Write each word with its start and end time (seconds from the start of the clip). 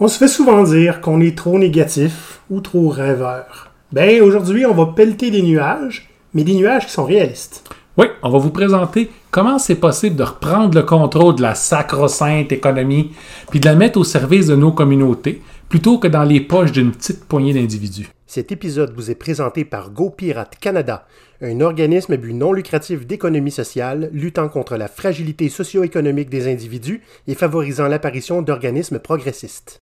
On 0.00 0.06
se 0.06 0.16
fait 0.16 0.28
souvent 0.28 0.62
dire 0.62 1.00
qu'on 1.00 1.20
est 1.20 1.36
trop 1.36 1.58
négatif 1.58 2.40
ou 2.50 2.60
trop 2.60 2.88
rêveur. 2.88 3.72
Ben, 3.90 4.22
aujourd'hui, 4.22 4.64
on 4.64 4.72
va 4.72 4.86
pelleter 4.86 5.32
des 5.32 5.42
nuages, 5.42 6.08
mais 6.34 6.44
des 6.44 6.54
nuages 6.54 6.86
qui 6.86 6.92
sont 6.92 7.04
réalistes. 7.04 7.68
Oui, 7.96 8.06
on 8.22 8.30
va 8.30 8.38
vous 8.38 8.52
présenter 8.52 9.10
comment 9.32 9.58
c'est 9.58 9.74
possible 9.74 10.14
de 10.14 10.22
reprendre 10.22 10.78
le 10.78 10.84
contrôle 10.84 11.34
de 11.34 11.42
la 11.42 11.56
sacro-sainte 11.56 12.52
économie 12.52 13.10
puis 13.50 13.58
de 13.58 13.64
la 13.64 13.74
mettre 13.74 13.98
au 13.98 14.04
service 14.04 14.46
de 14.46 14.54
nos 14.54 14.70
communautés 14.70 15.42
plutôt 15.68 15.98
que 15.98 16.06
dans 16.06 16.22
les 16.22 16.40
poches 16.40 16.70
d'une 16.70 16.92
petite 16.92 17.24
poignée 17.24 17.52
d'individus. 17.52 18.08
Cet 18.24 18.52
épisode 18.52 18.94
vous 18.94 19.10
est 19.10 19.16
présenté 19.16 19.64
par 19.64 19.90
GoPirate 19.90 20.60
Canada, 20.60 21.08
un 21.42 21.60
organisme 21.60 22.12
à 22.12 22.16
but 22.16 22.34
non 22.34 22.52
lucratif 22.52 23.04
d'économie 23.04 23.50
sociale 23.50 24.10
luttant 24.12 24.48
contre 24.48 24.76
la 24.76 24.86
fragilité 24.86 25.48
socio-économique 25.48 26.30
des 26.30 26.46
individus 26.46 27.02
et 27.26 27.34
favorisant 27.34 27.88
l'apparition 27.88 28.42
d'organismes 28.42 29.00
progressistes. 29.00 29.80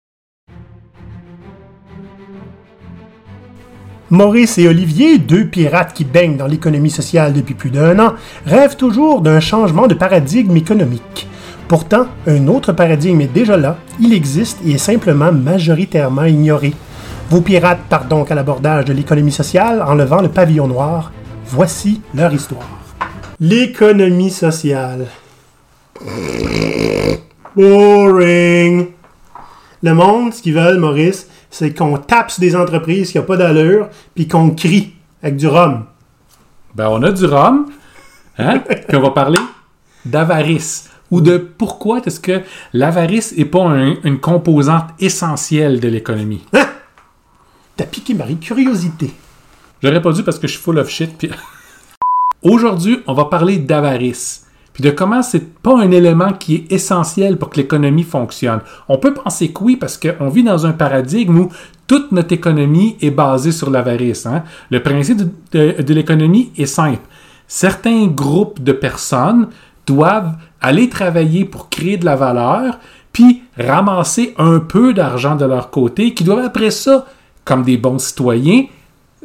Maurice 4.15 4.59
et 4.59 4.69
Olivier, 4.69 5.19
deux 5.19 5.45
pirates 5.45 5.93
qui 5.93 6.05
baignent 6.05 6.37
dans 6.37 6.47
l'économie 6.47 6.91
sociale 6.91 7.33
depuis 7.33 7.55
plus 7.55 7.71
d'un 7.71 7.99
an, 7.99 8.13
rêvent 8.47 8.77
toujours 8.77 9.21
d'un 9.21 9.41
changement 9.41 9.89
de 9.89 9.95
paradigme 9.95 10.57
économique. 10.57 11.27
Pourtant, 11.67 12.07
un 12.29 12.47
autre 12.47 12.73
paradigme 12.73 13.21
est 13.23 13.33
déjà 13.33 13.57
là, 13.57 13.77
il 14.01 14.15
existe 14.15 14.61
et 14.65 14.75
est 14.75 14.79
simplement 14.79 15.33
majoritairement 15.33 16.27
ignoré. 16.27 16.75
Vos 17.29 17.41
pirates 17.41 17.81
partent 17.89 18.07
donc 18.07 18.31
à 18.31 18.37
l'abordage 18.37 18.85
de 18.85 18.93
l'économie 18.93 19.33
sociale 19.33 19.83
en 19.83 19.95
levant 19.95 20.23
le 20.23 20.29
pavillon 20.29 20.69
noir. 20.69 21.11
Voici 21.47 22.01
leur 22.15 22.33
histoire. 22.33 22.69
L'économie 23.41 24.31
sociale. 24.31 25.07
Boring. 27.57 28.87
Le 29.83 29.93
monde, 29.93 30.33
ce 30.33 30.41
qu'ils 30.41 30.55
veulent, 30.55 30.79
Maurice, 30.79 31.27
c'est 31.55 31.73
qu'on 31.73 31.99
tape 31.99 32.33
sur 32.33 32.41
des 32.41 32.57
entreprises 32.57 33.13
qui 33.13 33.19
n'ont 33.19 33.25
pas 33.25 33.37
d'allure, 33.37 33.89
puis 34.17 34.27
qu'on 34.27 34.51
crie 34.51 34.93
avec 35.23 35.37
du 35.37 35.47
rhum. 35.47 35.85
Ben, 36.75 36.89
on 36.89 37.01
a 37.05 37.13
du 37.13 37.27
rhum, 37.27 37.67
hein? 38.39 38.59
puis 38.89 38.97
on 38.97 39.01
va 39.01 39.11
parler 39.11 39.39
d'avarice. 40.05 40.91
Ou 41.13 41.21
de 41.21 41.37
pourquoi 41.37 42.01
est-ce 42.05 42.19
que 42.19 42.43
l'avarice 42.73 43.37
n'est 43.37 43.45
pas 43.45 43.63
une 44.03 44.19
composante 44.19 44.87
essentielle 44.99 45.79
de 45.79 45.87
l'économie? 45.87 46.45
Hein? 46.55 46.67
T'as 47.77 47.85
piqué 47.85 48.15
ma 48.15 48.25
curiosité. 48.27 49.13
J'aurais 49.81 50.03
pas 50.03 50.11
dû 50.11 50.25
parce 50.25 50.41
que 50.41 50.49
je 50.49 50.55
suis 50.55 50.63
full 50.63 50.79
of 50.81 50.89
shit. 50.89 51.17
Puis... 51.17 51.31
Aujourd'hui, 52.43 52.99
on 53.07 53.15
va 53.15 53.27
parler 53.27 53.59
d'avarice 53.59 54.44
puis 54.75 54.83
de 54.83 54.91
comment 54.91 55.23
c'est 55.23 55.55
pas 55.63 55.79
un 55.79 55.91
élément 55.93 56.33
qui 56.33 56.57
est 56.57 56.73
essentiel 56.73 57.39
pour 57.39 57.49
que 57.49 57.59
l'économie 57.59 58.03
fonctionne. 58.03 58.61
On 58.89 58.99
peut 58.99 59.15
penser 59.15 59.53
que 59.53 59.63
oui, 59.63 59.77
parce 59.77 59.97
qu'on 59.97 60.29
vit 60.29 60.43
dans 60.43 60.67
un 60.67 60.73
paradigme 60.73 61.39
où 61.39 61.49
toute 61.87 62.11
notre 62.11 62.33
économie 62.33 62.97
est 63.01 63.13
basée 63.13 63.53
sur 63.53 63.71
l'avarice. 63.71 64.27
Hein. 64.27 64.43
Le 64.71 64.83
principe 64.83 65.19
de, 65.53 65.81
de 65.81 65.95
l'économie 65.95 66.51
est 66.59 66.67
simple. 66.67 67.03
Certains 67.47 68.09
groupes 68.09 68.63
de 68.63 68.73
personnes 68.73 69.49
doivent 69.87 70.35
aller 70.61 70.89
travailler 70.89 71.45
pour 71.45 71.71
créer 71.71 71.97
de 71.97 72.05
la 72.05 72.17
valeur, 72.17 72.79
puis 73.13 73.45
ramasser 73.57 74.35
un 74.39 74.59
peu 74.59 74.93
d'argent 74.93 75.37
de 75.37 75.45
leur 75.45 75.71
côté, 75.71 76.15
qui 76.15 76.25
doivent 76.25 76.45
après 76.45 76.73
ça, 76.73 77.07
comme 77.45 77.63
des 77.63 77.77
bons 77.77 77.99
citoyens, 77.99 78.65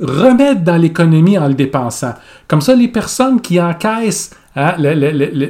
remettre 0.02 0.61
dans 0.61 0.78
l'économie 0.78 1.38
en 1.38 1.47
le 1.47 1.53
dépensant. 1.53 2.14
Comme 2.47 2.61
ça, 2.61 2.75
les 2.75 2.88
personnes 2.88 3.42
qui 3.42 3.59
encaissent 3.61 4.31
Hein, 4.55 4.75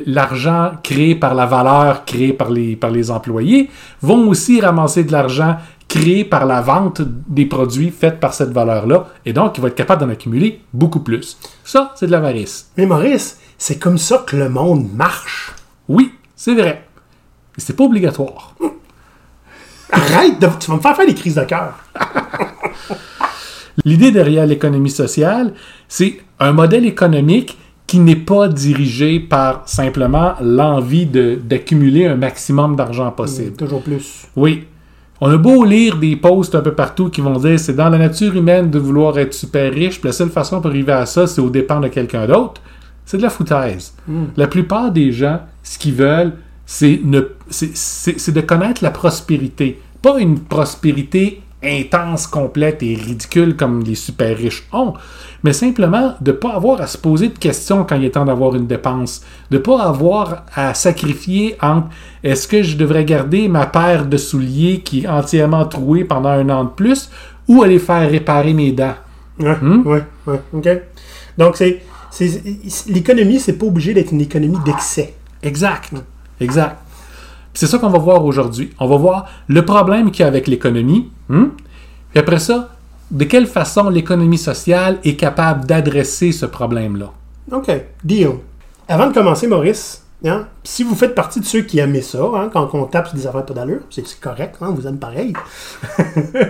l'argent 0.05 0.73
créé 0.83 1.15
par 1.15 1.33
la 1.33 1.45
valeur 1.45 2.03
créée 2.03 2.33
par 2.33 2.49
les, 2.49 2.75
par 2.75 2.91
les 2.91 3.09
employés, 3.09 3.71
vont 4.01 4.27
aussi 4.27 4.59
ramasser 4.59 5.05
de 5.05 5.11
l'argent 5.11 5.57
créé 5.87 6.25
par 6.25 6.45
la 6.45 6.61
vente 6.61 7.01
des 7.01 7.45
produits 7.45 7.91
faits 7.91 8.19
par 8.19 8.33
cette 8.33 8.51
valeur-là, 8.51 9.07
et 9.25 9.33
donc 9.33 9.57
ils 9.57 9.61
vont 9.61 9.67
être 9.67 9.75
capables 9.75 10.01
d'en 10.01 10.09
accumuler 10.09 10.61
beaucoup 10.73 10.99
plus. 10.99 11.39
Ça, 11.63 11.93
c'est 11.95 12.07
de 12.07 12.11
l'avarice. 12.11 12.69
Mais 12.77 12.85
Maurice, 12.85 13.39
c'est 13.57 13.79
comme 13.79 13.97
ça 13.97 14.23
que 14.27 14.35
le 14.35 14.49
monde 14.49 14.93
marche. 14.93 15.55
Oui, 15.87 16.13
c'est 16.35 16.53
vrai. 16.53 16.85
Mais 17.57 17.63
c'est 17.63 17.75
pas 17.75 17.85
obligatoire. 17.85 18.53
Arrête, 19.91 20.39
de, 20.39 20.47
tu 20.59 20.69
vas 20.69 20.77
me 20.77 20.81
faire 20.81 20.95
faire 20.95 21.07
des 21.07 21.15
crises 21.15 21.35
de 21.35 21.45
cœur. 21.45 21.73
L'idée 23.85 24.11
derrière 24.11 24.45
l'économie 24.45 24.89
sociale, 24.89 25.53
c'est 25.87 26.19
un 26.39 26.51
modèle 26.51 26.85
économique 26.85 27.57
qui 27.87 27.99
n'est 27.99 28.15
pas 28.15 28.47
dirigé 28.47 29.19
par 29.19 29.63
simplement 29.67 30.33
l'envie 30.41 31.07
d'accumuler 31.07 32.05
un 32.05 32.15
maximum 32.15 32.75
d'argent 32.75 33.09
possible. 33.11 33.55
toujours 33.55 33.81
plus. 33.81 34.27
Oui. 34.35 34.65
On 35.21 35.29
a 35.31 35.37
beau 35.37 35.65
lire 35.65 35.97
des 35.97 36.15
posts 36.15 36.55
un 36.55 36.61
peu 36.61 36.73
partout 36.73 37.09
qui 37.09 37.19
vont 37.19 37.37
dire 37.39 37.59
c'est 37.59 37.75
dans 37.75 37.89
la 37.89 37.97
nature 37.97 38.35
humaine 38.35 38.69
de 38.69 38.79
vouloir 38.79 39.17
être 39.17 39.33
super 39.33 39.73
riche, 39.73 39.99
puis 39.99 40.07
la 40.07 40.13
seule 40.13 40.29
façon 40.29 40.61
pour 40.61 40.69
arriver 40.69 40.93
à 40.93 41.05
ça, 41.05 41.25
c'est 41.27 41.41
au 41.41 41.49
dépens 41.49 41.79
de 41.79 41.87
quelqu'un 41.87 42.27
d'autre. 42.27 42.61
C'est 43.05 43.17
de 43.17 43.23
la 43.23 43.31
foutaise. 43.31 43.95
Hmm. 44.07 44.25
La 44.37 44.45
plupart 44.47 44.91
des 44.91 45.11
gens, 45.11 45.39
ce 45.63 45.79
qu'ils 45.79 45.95
veulent, 45.95 46.33
c'est 46.67 47.01
de 47.03 48.41
connaître 48.41 48.83
la 48.83 48.91
prospérité. 48.91 49.81
Pas 50.03 50.19
une 50.19 50.39
prospérité 50.39 51.41
intense, 51.63 52.27
complète 52.27 52.81
et 52.83 52.95
ridicule 52.95 53.55
comme 53.55 53.83
les 53.83 53.95
super 53.95 54.37
riches 54.37 54.67
ont, 54.71 54.93
mais 55.43 55.53
simplement 55.53 56.15
de 56.21 56.31
ne 56.31 56.37
pas 56.37 56.53
avoir 56.53 56.81
à 56.81 56.87
se 56.87 56.97
poser 56.97 57.29
de 57.29 57.37
questions 57.37 57.83
quand 57.83 57.95
il 57.95 58.05
est 58.05 58.11
temps 58.11 58.25
d'avoir 58.25 58.55
une 58.55 58.67
dépense, 58.67 59.21
de 59.51 59.57
ne 59.57 59.61
pas 59.61 59.83
avoir 59.83 60.45
à 60.55 60.73
sacrifier 60.73 61.57
entre 61.61 61.87
est-ce 62.23 62.47
que 62.47 62.63
je 62.63 62.77
devrais 62.77 63.05
garder 63.05 63.47
ma 63.47 63.65
paire 63.65 64.05
de 64.05 64.17
souliers 64.17 64.81
qui 64.81 65.03
est 65.03 65.07
entièrement 65.07 65.65
trouée 65.65 66.03
pendant 66.05 66.29
un 66.29 66.49
an 66.49 66.63
de 66.63 66.69
plus 66.69 67.09
ou 67.47 67.63
aller 67.63 67.79
faire 67.79 68.09
réparer 68.09 68.53
mes 68.53 68.71
dents? 68.71 68.95
Hmm? 69.39 69.87
ouais, 69.87 70.03
ouais, 70.27 70.41
ok. 70.53 70.69
Donc 71.37 71.55
c'est, 71.55 71.81
l'économie, 72.87 73.39
c'est 73.39 73.53
pas 73.53 73.65
obligé 73.65 73.93
d'être 73.93 74.11
une 74.11 74.21
économie 74.21 74.57
d'excès. 74.65 75.13
Exact, 75.41 75.93
exact. 76.41 76.77
C'est 77.59 77.67
ça 77.67 77.77
qu'on 77.77 77.89
va 77.89 77.99
voir 77.99 78.23
aujourd'hui. 78.23 78.71
On 78.79 78.87
va 78.87 78.95
voir 78.95 79.25
le 79.49 79.65
problème 79.65 80.11
qu'il 80.11 80.21
y 80.21 80.23
a 80.23 80.27
avec 80.27 80.47
l'économie. 80.47 81.11
Hmm? 81.27 81.47
Et 82.15 82.19
après 82.19 82.39
ça, 82.39 82.69
de 83.11 83.25
quelle 83.25 83.47
façon 83.47 83.89
l'économie 83.89 84.37
sociale 84.37 84.97
est 85.03 85.17
capable 85.17 85.65
d'adresser 85.65 86.31
ce 86.31 86.45
problème-là? 86.45 87.11
OK, 87.51 87.69
deal. 88.01 88.29
Avant 88.87 89.07
de 89.07 89.13
commencer, 89.13 89.45
Maurice, 89.45 90.05
hein, 90.23 90.47
si 90.63 90.83
vous 90.85 90.95
faites 90.95 91.13
partie 91.13 91.41
de 91.41 91.45
ceux 91.45 91.63
qui 91.63 91.79
aiment 91.79 92.01
ça, 92.01 92.19
hein, 92.33 92.49
quand 92.49 92.69
on 92.71 92.85
tape 92.85 93.09
sur 93.09 93.17
des 93.17 93.27
affaires 93.27 93.45
pas 93.45 93.53
d'allure, 93.53 93.81
c'est 93.89 94.05
correct, 94.21 94.55
hein, 94.61 94.73
vous 94.73 94.87
aimez 94.87 94.97
pareil, 94.97 95.33
euh, 95.99 96.45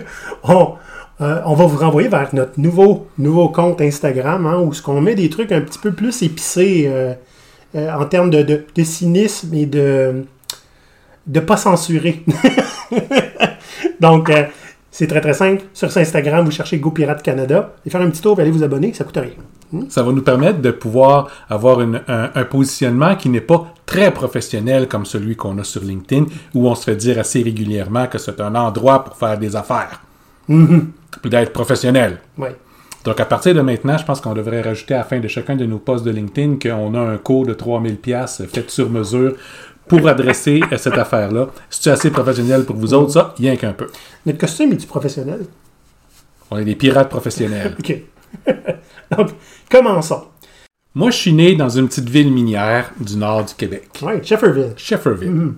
on, 1.17 1.55
va 1.55 1.65
vous 1.65 1.77
renvoyer 1.79 2.07
vers 2.07 2.29
notre 2.35 2.59
nouveau, 2.59 3.49
compte 3.49 3.81
Instagram, 3.81 4.45
où 4.63 4.73
ce 4.73 4.83
qu'on 4.83 5.01
met 5.01 5.15
des 5.15 5.31
trucs 5.31 5.51
un 5.51 5.61
petit 5.61 5.79
peu 5.79 5.91
plus 5.91 6.21
épicés 6.21 6.85
euh, 6.87 7.15
euh, 7.73 7.91
en 7.93 8.05
termes 8.05 8.29
de, 8.29 8.63
cynisme 8.83 9.55
et 9.55 9.65
de 9.65 10.23
de 11.29 11.39
pas 11.39 11.57
censurer. 11.57 12.23
Donc, 14.01 14.31
c'est 14.91 15.07
très 15.07 15.21
très 15.21 15.33
simple. 15.33 15.63
Sur 15.73 15.95
Instagram, 15.95 16.43
vous 16.43 16.51
cherchez 16.51 16.79
GoPirate 16.79 17.21
Canada 17.21 17.75
et 17.85 17.89
faire 17.89 18.01
un 18.01 18.09
petit 18.09 18.21
tour 18.21 18.37
allez 18.39 18.51
vous 18.51 18.63
abonner, 18.63 18.91
ça 18.93 19.03
coûte 19.05 19.17
rien. 19.17 19.31
Hmm? 19.71 19.83
Ça 19.89 20.03
va 20.03 20.11
nous 20.11 20.23
permettre 20.23 20.59
de 20.59 20.71
pouvoir 20.71 21.29
avoir 21.47 21.79
un, 21.79 22.43
positionnement 22.45 23.15
qui 23.15 23.29
n'est 23.29 23.39
pas 23.39 23.71
très 23.85 24.11
professionnel 24.11 24.87
comme 24.87 25.05
celui 25.05 25.35
qu'on 25.35 25.57
a 25.59 25.63
sur 25.63 25.83
LinkedIn, 25.83 26.25
où 26.55 26.67
on 26.67 26.75
se 26.75 26.83
fait 26.83 26.95
dire 26.95 27.19
assez 27.19 27.43
régulièrement 27.43 28.07
que 28.07 28.17
c'est 28.17 28.41
un 28.41 28.55
endroit 28.55 29.03
pour 29.03 29.15
faire 29.15 29.37
des 29.37 29.55
affaires. 29.55 30.01
Mm 30.47 30.79
d'être 31.25 31.51
professionnel. 31.51 32.19
Oui. 32.37 32.49
Donc, 33.05 33.19
à 33.19 33.25
partir 33.25 33.55
de 33.55 33.61
maintenant, 33.61 33.97
je 33.97 34.03
pense 34.03 34.19
qu'on 34.19 34.33
devrait 34.33 34.61
rajouter 34.61 34.93
à 34.93 34.99
la 34.99 35.03
fin 35.05 35.19
de 35.19 35.27
chacun 35.27 35.55
de 35.55 35.65
nos 35.65 35.79
posts 35.79 36.03
de 36.03 36.11
LinkedIn 36.11 36.57
qu'on 36.61 36.93
a 36.95 36.99
un 36.99 37.17
cours 37.17 37.45
de 37.45 37.53
3000$ 37.53 38.45
fait 38.47 38.69
sur 38.69 38.89
mesure 38.89 39.35
pour 39.89 40.07
adresser 40.07 40.61
à 40.71 40.77
cette 40.77 40.97
affaire-là. 40.97 41.49
C'est 41.69 41.89
assez 41.89 42.11
professionnel 42.11 42.63
pour 42.63 42.77
vous 42.77 42.93
autres, 42.93 43.11
ça, 43.11 43.33
rien 43.37 43.57
qu'un 43.57 43.73
peu. 43.73 43.87
Notre 44.25 44.37
costume 44.37 44.71
est-tu 44.71 44.87
professionnel? 44.87 45.45
On 46.51 46.57
est 46.57 46.65
des 46.65 46.75
pirates 46.75 47.09
professionnels. 47.09 47.75
OK. 47.79 47.95
Donc, 49.17 49.29
commençons. 49.69 50.23
Moi, 50.95 51.11
je 51.11 51.17
suis 51.17 51.33
né 51.33 51.55
dans 51.55 51.69
une 51.69 51.87
petite 51.87 52.09
ville 52.09 52.31
minière 52.31 52.91
du 52.99 53.17
nord 53.17 53.45
du 53.45 53.53
Québec. 53.53 53.89
Oui, 54.01 54.13
Shefferville. 54.23 54.73
Shefferville. 54.77 55.29
Mm-hmm. 55.31 55.53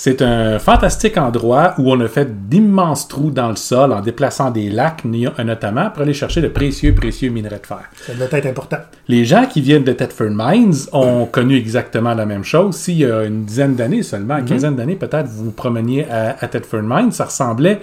C'est 0.00 0.22
un 0.22 0.60
fantastique 0.60 1.18
endroit 1.18 1.74
où 1.76 1.90
on 1.90 1.98
a 1.98 2.06
fait 2.06 2.48
d'immenses 2.48 3.08
trous 3.08 3.32
dans 3.32 3.48
le 3.48 3.56
sol 3.56 3.92
en 3.92 4.00
déplaçant 4.00 4.52
des 4.52 4.70
lacs, 4.70 5.04
notamment, 5.04 5.90
pour 5.90 6.02
aller 6.02 6.14
chercher 6.14 6.40
de 6.40 6.46
précieux, 6.46 6.94
précieux 6.94 7.30
minerais 7.30 7.58
de 7.58 7.66
fer. 7.66 7.82
Ça 8.06 8.14
doit 8.14 8.28
être 8.30 8.46
important. 8.46 8.76
Les 9.08 9.24
gens 9.24 9.46
qui 9.46 9.60
viennent 9.60 9.82
de 9.82 9.92
Thetford 9.92 10.30
Mines 10.30 10.86
ont 10.92 11.26
connu 11.26 11.56
exactement 11.56 12.14
la 12.14 12.26
même 12.26 12.44
chose. 12.44 12.76
S'il 12.76 12.98
y 12.98 13.06
a 13.06 13.24
une 13.24 13.44
dizaine 13.44 13.74
d'années 13.74 14.04
seulement, 14.04 14.36
une 14.36 14.44
mm-hmm. 14.44 14.48
quinzaine 14.48 14.76
d'années 14.76 14.94
peut-être, 14.94 15.26
vous 15.26 15.46
vous 15.46 15.50
promeniez 15.50 16.06
à, 16.08 16.36
à 16.38 16.46
Thetford 16.46 16.84
Mines, 16.84 17.10
ça 17.10 17.24
ressemblait 17.24 17.80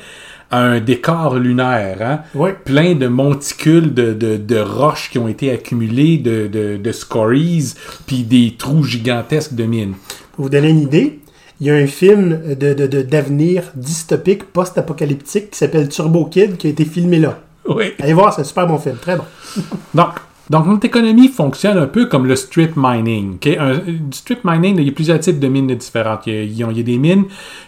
un 0.51 0.79
décor 0.79 1.35
lunaire, 1.35 1.97
hein? 2.01 2.53
plein 2.63 2.95
de 2.95 3.07
monticules 3.07 3.94
de, 3.94 4.59
roches 4.61 5.09
qui 5.11 5.19
ont 5.19 5.27
été 5.27 5.51
accumulées, 5.51 6.18
de, 6.18 6.47
de, 6.77 6.91
scories, 6.94 7.73
puis 8.07 8.23
des 8.23 8.56
trous 8.57 8.85
gigantesques 8.85 9.53
de 9.53 9.65
mines. 9.65 9.95
Pour 10.31 10.45
vous 10.45 10.50
donner 10.50 10.69
une 10.69 10.81
idée, 10.81 11.19
Il 11.62 11.68
y 11.68 11.69
a 11.69 11.75
un 11.75 11.88
film 11.88 12.40
de, 12.60 12.74
de- 12.74 12.88
de- 12.88 13.02
d'avenir 13.02 13.63
dystopique, 13.75 14.44
post-apocalyptique, 14.52 15.52
qui 15.52 15.57
s'appelle 15.57 15.88
Turbo 15.90 16.25
Kid, 16.25 16.57
qui 16.57 16.68
a 16.68 16.69
été 16.69 16.84
filmé 16.86 17.18
là. 17.19 17.40
Oui. 17.68 17.94
Allez 18.00 18.13
voir, 18.13 18.34
c'est 18.34 18.42
un 18.42 18.46
super 18.46 18.68
bon 18.68 18.78
film, 18.78 18.98
très 19.02 19.16
bon. 19.16 19.24
Donc, 19.94 20.10
donc, 20.48 20.68
notre 20.68 20.86
économie 20.86 21.28
fonctionne 21.30 21.78
un 21.80 21.88
peu 21.88 22.06
comme 22.06 22.28
le 22.28 22.36
strip 22.36 22.74
mining. 22.75 23.36
ok? 23.36 23.48
Un- 23.60 23.78
du 23.88 24.16
strip 24.18 24.42
mining, 24.44 24.75
il 24.78 24.86
y 24.86 24.90
a 24.90 24.92
plusieurs 24.92 25.19
types 25.19 25.40
de 25.40 25.48
mines 25.48 25.74
différentes. 25.75 26.28
Il 26.28 26.34
y 26.34 26.38
a, 26.38 26.44
il 26.44 26.54
y 26.57 26.63
a- 26.63 26.68
il 26.69 26.78
y 26.78 26.80
a 26.81 26.84
des 26.84 26.98
mines 27.00 27.24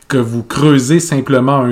que 0.08 0.18
vous 0.20 0.44
creusez 0.44 1.00
simplement 1.00 1.66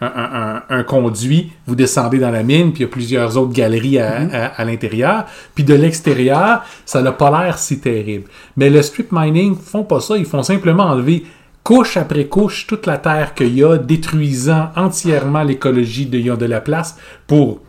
un, 0.00 0.82
conduit, 0.82 1.52
vous 1.66 1.76
descendez 1.76 2.18
dans 2.18 2.30
la 2.32 2.42
mine, 2.42 2.72
puis 2.72 2.80
il 2.80 2.86
y 2.86 2.88
a 2.88 2.88
plusieurs 2.88 3.36
autres 3.36 3.52
galeries 3.52 3.98
à, 4.00 4.16
à- 4.32 4.46
à 4.46 4.64
l'intérieur. 4.64 5.26
Puis 5.54 5.62
de 5.64 5.74
l'extérieur, 5.74 6.62
ça 6.84 7.02
n'a 7.02 7.12
pas 7.12 7.30
l'air 7.30 7.58
si 7.58 7.78
terrible. 7.78 8.24
Mais 8.56 8.68
le 8.68 8.82
strip 8.82 9.08
mining 9.12 9.54
font 9.56 9.84
pas 9.84 10.00
ça, 10.00 10.16
ils 10.16 10.24
font 10.24 10.42
simplement 10.42 10.84
enlever 10.84 11.24
couche 11.62 11.96
après 11.96 12.26
couche 12.26 12.66
toute 12.66 12.86
la 12.86 12.98
terre 12.98 13.34
qu'il 13.34 13.56
y 13.56 13.64
a, 13.64 13.78
détruisant 13.78 14.70
entièrement 14.76 15.42
l'écologie 15.42 16.06
de, 16.06 16.34
de 16.34 16.46
la 16.46 16.60
place 16.60 16.96
pour 17.26 17.60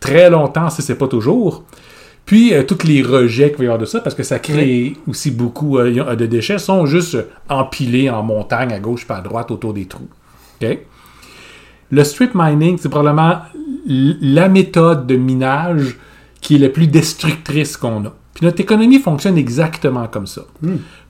très 0.00 0.30
longtemps, 0.30 0.70
si 0.70 0.82
c'est 0.82 0.96
pas 0.96 1.08
toujours. 1.08 1.64
Puis, 2.26 2.54
euh, 2.54 2.62
tous 2.62 2.86
les 2.86 3.02
rejets 3.02 3.50
qu'il 3.50 3.58
va 3.58 3.64
y 3.64 3.66
avoir 3.66 3.78
de 3.78 3.84
ça, 3.84 4.00
parce 4.00 4.14
que 4.14 4.22
ça 4.22 4.38
crée 4.38 4.96
aussi 5.06 5.30
beaucoup 5.30 5.78
euh, 5.78 6.14
de 6.14 6.26
déchets, 6.26 6.58
sont 6.58 6.86
juste 6.86 7.16
empilés 7.48 8.08
en 8.08 8.22
montagne, 8.22 8.72
à 8.72 8.78
gauche 8.78 9.06
et 9.08 9.12
à 9.12 9.20
droite, 9.20 9.50
autour 9.50 9.74
des 9.74 9.86
trous. 9.86 10.08
Le 11.90 12.04
strip 12.04 12.32
mining, 12.34 12.78
c'est 12.78 12.88
probablement 12.88 13.40
la 13.86 14.48
méthode 14.48 15.06
de 15.06 15.16
minage 15.16 15.98
qui 16.40 16.56
est 16.56 16.58
la 16.58 16.68
plus 16.68 16.86
destructrice 16.86 17.76
qu'on 17.76 18.04
a. 18.04 18.14
Puis 18.40 18.46
notre 18.46 18.60
économie 18.62 18.98
fonctionne 18.98 19.36
exactement 19.36 20.06
comme 20.06 20.26
ça. 20.26 20.40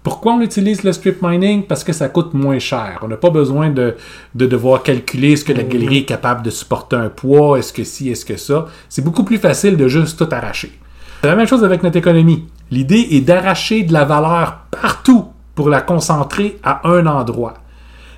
Pourquoi 0.02 0.32
on 0.32 0.40
utilise 0.40 0.82
le 0.82 0.92
strip 0.92 1.22
mining? 1.22 1.62
Parce 1.62 1.84
que 1.84 1.92
ça 1.92 2.08
coûte 2.08 2.34
moins 2.34 2.58
cher. 2.58 2.98
On 3.02 3.06
n'a 3.06 3.16
pas 3.16 3.30
besoin 3.30 3.70
de, 3.70 3.94
de 4.34 4.46
devoir 4.46 4.82
calculer 4.82 5.34
est-ce 5.34 5.44
que 5.44 5.52
la 5.52 5.62
galerie 5.62 5.98
est 5.98 6.04
capable 6.06 6.42
de 6.42 6.50
supporter 6.50 6.96
un 6.96 7.08
poids, 7.08 7.56
est-ce 7.56 7.72
que 7.72 7.84
ci, 7.84 8.10
est-ce 8.10 8.24
que 8.24 8.36
ça. 8.36 8.66
C'est 8.88 9.04
beaucoup 9.04 9.22
plus 9.22 9.38
facile 9.38 9.76
de 9.76 9.86
juste 9.86 10.18
tout 10.18 10.26
arracher. 10.34 10.72
C'est 11.22 11.28
la 11.28 11.36
même 11.36 11.46
chose 11.46 11.62
avec 11.62 11.84
notre 11.84 11.98
économie. 11.98 12.46
L'idée 12.72 13.06
est 13.12 13.20
d'arracher 13.20 13.84
de 13.84 13.92
la 13.92 14.04
valeur 14.04 14.62
partout 14.72 15.26
pour 15.54 15.68
la 15.68 15.82
concentrer 15.82 16.58
à 16.64 16.88
un 16.88 17.06
endroit. 17.06 17.54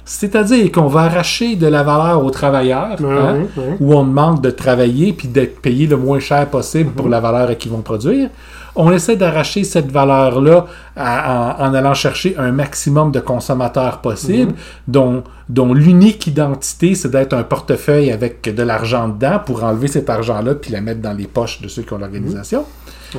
C'est-à-dire 0.06 0.72
qu'on 0.72 0.86
va 0.86 1.02
arracher 1.02 1.54
de 1.56 1.66
la 1.66 1.82
valeur 1.82 2.24
aux 2.24 2.30
travailleurs, 2.30 2.98
Ouais, 2.98 3.14
hein, 3.14 3.42
où 3.78 3.94
on 3.94 4.04
demande 4.06 4.40
de 4.40 4.50
travailler 4.50 5.12
puis 5.12 5.28
d'être 5.28 5.60
payé 5.60 5.86
le 5.86 5.98
moins 5.98 6.18
cher 6.18 6.48
possible 6.48 6.92
pour 6.92 7.10
la 7.10 7.20
valeur 7.20 7.58
qu'ils 7.58 7.70
vont 7.72 7.82
produire. 7.82 8.30
On 8.74 8.90
essaie 8.90 9.16
d'arracher 9.16 9.64
cette 9.64 9.90
valeur-là 9.92 10.66
en, 10.96 11.74
allant 11.74 11.92
chercher 11.94 12.36
un 12.38 12.52
maximum 12.52 13.12
de 13.12 13.20
consommateurs 13.20 14.00
possible, 14.00 14.54
dont, 14.88 15.24
dont 15.48 15.74
l'unique 15.74 16.26
identité, 16.26 16.94
c'est 16.94 17.10
d'être 17.10 17.34
un 17.34 17.42
portefeuille 17.42 18.10
avec 18.10 18.42
de 18.54 18.62
l'argent 18.62 19.08
dedans 19.08 19.40
pour 19.44 19.62
enlever 19.62 19.88
cet 19.88 20.08
argent-là 20.08 20.54
puis 20.54 20.72
la 20.72 20.80
mettre 20.80 21.02
dans 21.02 21.12
les 21.12 21.26
poches 21.26 21.60
de 21.60 21.68
ceux 21.68 21.82
qui 21.82 21.92
ont 21.92 21.98
l'organisation. 21.98 22.64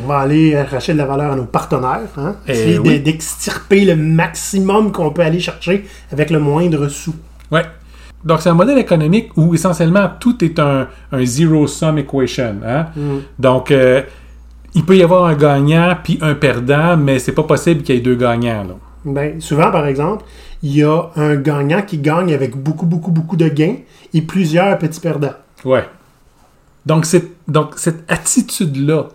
On 0.04 0.08
va 0.08 0.20
aller 0.22 0.56
arracher 0.56 0.94
de 0.94 0.98
la 0.98 1.06
valeur 1.06 1.34
à 1.34 1.36
nos 1.36 1.46
partenaires, 1.46 2.00
hein? 2.18 2.36
Eh 2.48 2.52
Essayer 2.52 2.80
oui. 2.80 3.00
de- 3.00 3.04
d'extirper 3.06 3.86
le 3.86 3.96
maximum 3.96 4.92
qu'on 4.92 5.12
peut 5.12 5.22
aller 5.22 5.40
chercher 5.40 5.86
avec 6.12 6.32
le 6.32 6.40
moindre 6.40 6.88
sou. 6.88 7.14
Ouais. 7.52 7.62
Donc, 8.26 8.42
c'est 8.42 8.50
un 8.50 8.54
modèle 8.56 8.80
économique 8.80 9.30
où 9.38 9.54
essentiellement 9.54 10.10
tout 10.20 10.44
est 10.44 10.58
un, 10.58 10.88
un 11.12 11.24
zero-sum 11.26 12.00
equation. 12.00 12.56
hein. 12.66 12.88
Donc, 13.38 13.70
euh, 13.70 14.02
il 14.76 14.84
peut 14.86 14.98
y 14.98 15.04
avoir 15.04 15.26
un 15.26 15.36
gagnant 15.36 15.96
puis 16.04 16.18
un 16.22 16.36
perdant, 16.36 16.98
mais 16.98 17.20
c'est 17.20 17.32
pas 17.34 17.44
possible 17.44 17.84
qu'il 17.84 17.96
y 17.96 17.98
ait 17.98 18.02
deux 18.02 18.16
gagnants. 18.16 18.64
Là. 18.64 18.76
Ben, 19.06 19.40
souvent, 19.42 19.70
par 19.72 19.86
exemple, 19.88 20.24
il 20.62 20.76
y 20.78 20.84
a 20.84 21.04
un 21.16 21.36
gagnant 21.36 21.82
qui 21.82 21.98
gagne 21.98 22.34
avec 22.34 22.56
beaucoup, 22.56 22.86
beaucoup, 22.86 23.12
beaucoup 23.12 23.36
de 23.36 23.50
gains 23.50 23.76
et 24.14 24.22
plusieurs 24.22 24.78
petits 24.78 25.00
perdants. 25.02 25.34
Ouais. 25.66 25.86
Donc, 26.86 27.06
donc 27.48 27.74
cette 27.78 28.10
attitude-là 28.12 29.10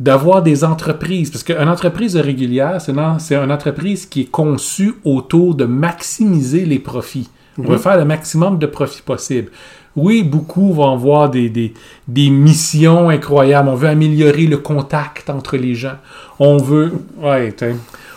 d'avoir 0.00 0.42
des 0.42 0.64
entreprises, 0.64 1.30
parce 1.30 1.44
qu'une 1.44 1.68
entreprise 1.68 2.16
régulière, 2.16 2.80
c'est, 2.80 2.92
une- 2.92 3.18
c'est 3.20 3.36
une 3.36 3.52
entreprise 3.52 4.06
qui 4.06 4.22
est 4.22 4.30
conçue 4.30 4.94
autour 5.04 5.54
de 5.54 5.64
maximiser 5.64 6.64
les 6.64 6.80
profits. 6.80 7.28
On 7.58 7.62
veut 7.62 7.78
faire 7.78 7.98
le 7.98 8.04
maximum 8.04 8.58
de 8.58 8.66
profits 8.66 9.02
possible. 9.02 9.50
Oui, 9.94 10.22
beaucoup 10.22 10.72
vont 10.72 10.92
avoir 10.92 11.28
des, 11.28 11.50
des, 11.50 11.74
des 12.08 12.30
missions 12.30 13.10
incroyables. 13.10 13.68
On 13.68 13.74
veut 13.74 13.88
améliorer 13.88 14.46
le 14.46 14.56
contact 14.56 15.28
entre 15.28 15.56
les 15.58 15.74
gens. 15.74 15.96
On 16.38 16.56
veut, 16.56 16.92
ouais, 17.20 17.54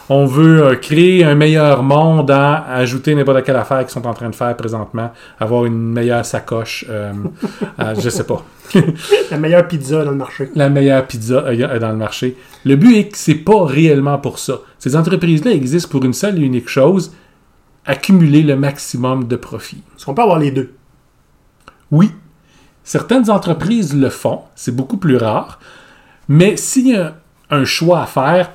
on 0.09 0.25
veut 0.25 0.63
euh, 0.63 0.75
créer 0.75 1.23
un 1.23 1.35
meilleur 1.35 1.83
monde 1.83 2.31
ajouter 2.31 3.15
n'importe 3.15 3.43
quelle 3.43 3.55
affaire 3.55 3.79
qu'ils 3.79 3.89
sont 3.89 4.05
en 4.05 4.13
train 4.13 4.29
de 4.29 4.35
faire 4.35 4.55
présentement, 4.55 5.11
avoir 5.39 5.65
une 5.65 5.91
meilleure 5.91 6.25
sacoche, 6.25 6.85
euh, 6.89 7.11
euh, 7.79 7.95
je 7.99 8.09
sais 8.09 8.23
pas, 8.23 8.43
La 9.31 9.37
meilleure 9.37 9.67
pizza 9.67 10.03
dans 10.03 10.11
le 10.11 10.17
marché. 10.17 10.49
la 10.55 10.69
meilleure 10.69 11.05
pizza 11.05 11.43
euh, 11.47 11.79
dans 11.79 11.91
le 11.91 11.97
marché. 11.97 12.35
Le 12.63 12.75
but 12.75 12.95
est 12.97 13.07
que 13.09 13.17
c'est 13.17 13.35
pas 13.35 13.65
réellement 13.65 14.17
pour 14.17 14.39
ça. 14.39 14.59
Ces 14.79 14.95
entreprises-là 14.95 15.51
existent 15.51 15.89
pour 15.89 16.03
une 16.05 16.13
seule 16.13 16.37
et 16.37 16.45
unique 16.45 16.69
chose, 16.69 17.11
accumuler 17.85 18.41
le 18.43 18.55
maximum 18.55 19.27
de 19.27 19.35
profit. 19.35 19.83
Est-ce 19.95 20.05
qu'on 20.05 20.13
peut 20.13 20.21
avoir 20.23 20.39
les 20.39 20.51
deux? 20.51 20.73
Oui, 21.91 22.11
certaines 22.83 23.29
entreprises 23.29 23.95
le 23.95 24.09
font, 24.09 24.41
c'est 24.55 24.75
beaucoup 24.75 24.97
plus 24.97 25.17
rare, 25.17 25.59
mais 26.27 26.57
s'il 26.57 26.87
y 26.89 26.95
a 26.95 27.15
un 27.51 27.63
choix 27.65 28.01
à 28.01 28.05
faire, 28.07 28.51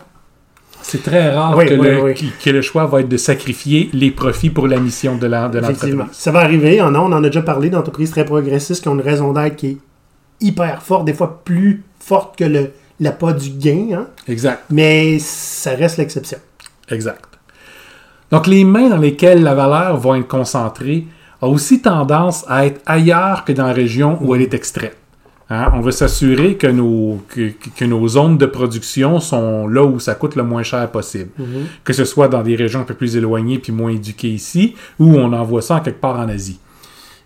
c'est 0.83 1.03
très 1.03 1.31
rare 1.31 1.57
Oui, 1.57 1.67
que, 1.67 1.75
oui, 1.75 1.87
le, 1.89 2.03
oui. 2.03 2.15
qui- 2.15 2.33
que 2.43 2.51
le 2.51 2.63
choix 2.63 2.87
va 2.87 3.01
être 3.01 3.09
de 3.09 3.17
sacrifier 3.17 3.91
les 3.93 4.11
profits 4.11 4.51
pour 4.51 4.67
la 4.67 4.81
mission 4.81 5.17
de 5.17 5.27
la- 5.27 5.49
de 5.49 5.59
Effectivement. 5.59 5.99
l'entreprise. 6.05 6.19
Ça 6.21 6.33
va 6.33 6.41
arriver. 6.41 6.81
On 6.83 6.87
en 6.95 7.13
a 7.13 7.21
déjà 7.21 7.43
parlé 7.43 7.71
d'entreprises 7.71 8.11
très 8.11 8.25
progressistes 8.25 8.83
qui 8.83 8.89
ont 8.89 8.95
une 8.95 9.01
raison 9.03 9.33
d'être 9.33 9.57
qui 9.57 9.67
est 9.69 9.77
hyper 10.41 10.83
forte, 10.83 11.05
des 11.05 11.13
fois 11.15 11.43
plus 11.45 11.85
forte 12.01 12.37
que 12.37 12.45
le 12.45 12.71
l'appât 12.99 13.33
du 13.35 13.51
gain. 13.51 13.89
hein. 13.95 14.07
Exact, 14.29 14.65
Mais 14.71 15.19
ça 15.21 15.71
reste 15.73 15.97
l'exception. 15.99 16.39
exact. 16.91 17.25
Donc 18.31 18.47
les 18.47 18.65
mains 18.65 18.89
dans 18.89 18.97
lesquelles 18.99 19.43
la 19.43 19.55
valeur 19.55 19.97
va 19.99 20.19
être 20.19 20.29
concentrée 20.29 21.07
a 21.43 21.47
aussi 21.49 21.81
tendance 21.83 22.45
à 22.49 22.67
être 22.67 22.81
ailleurs 22.87 23.45
que 23.45 23.53
dans 23.53 23.67
la 23.67 23.73
région 23.73 24.19
où 24.21 24.35
elle 24.35 24.43
est 24.43 24.55
extraite. 24.55 24.97
Hein, 25.53 25.73
on 25.75 25.81
veut 25.81 25.91
s'assurer 25.91 26.55
que 26.57 26.69
nos, 26.69 27.21
que, 27.29 27.51
que 27.77 27.85
nos 27.85 28.07
zones 28.07 28.39
de 28.39 28.47
production 28.47 29.19
sont 29.19 29.67
là 29.67 29.83
où 29.85 29.99
ça 29.99 30.15
coûte 30.15 30.37
le 30.37 30.45
moins 30.45 30.63
cher 30.63 30.89
possible. 30.93 31.31
Que 31.83 31.93
ce 31.93 32.05
soit 32.05 32.29
dans 32.29 32.43
des 32.43 32.55
régions 32.55 32.81
un 32.81 32.85
peu 32.85 32.95
plus 32.95 33.17
éloignées 33.17 33.59
puis 33.59 33.73
moins 33.73 33.91
éduquées 33.91 34.29
ici, 34.29 34.77
ou 35.01 35.17
on 35.17 35.33
envoie 35.33 35.61
ça 35.63 35.77
en 35.77 35.81
quelque 35.81 36.01
part 36.01 36.21
en 36.21 36.29
Asie. 36.29 36.61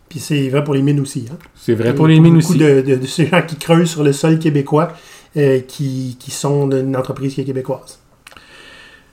Puis 0.09 0.21
c'est 0.21 0.49
vrai 0.49 0.65
pour 0.65 0.73
les 0.73 0.81
mines 0.81 1.01
aussi. 1.01 1.27
hein. 1.31 1.37
C'est 1.55 1.75
vrai 1.75 1.95
pour 1.95 2.07
les 2.07 2.19
mines 2.19 2.39
beaucoup 2.39 2.53
aussi. 2.53 2.59
de, 2.59 2.81
de, 2.81 2.97
de 2.97 3.07
ces 3.07 3.27
gens 3.27 3.43
qui 3.43 3.57
creusent 3.57 3.91
sur 3.91 4.05
le 4.05 4.13
sol 4.15 4.39
québécois 4.39 4.93
euh, 5.37 5.61
qui, 5.61 6.17
qui 6.19 6.31
sont 6.31 6.67
d'une 6.69 6.97
entreprise 6.97 7.35
qui 7.35 7.43
est 7.43 7.45
québécoise. 7.45 7.99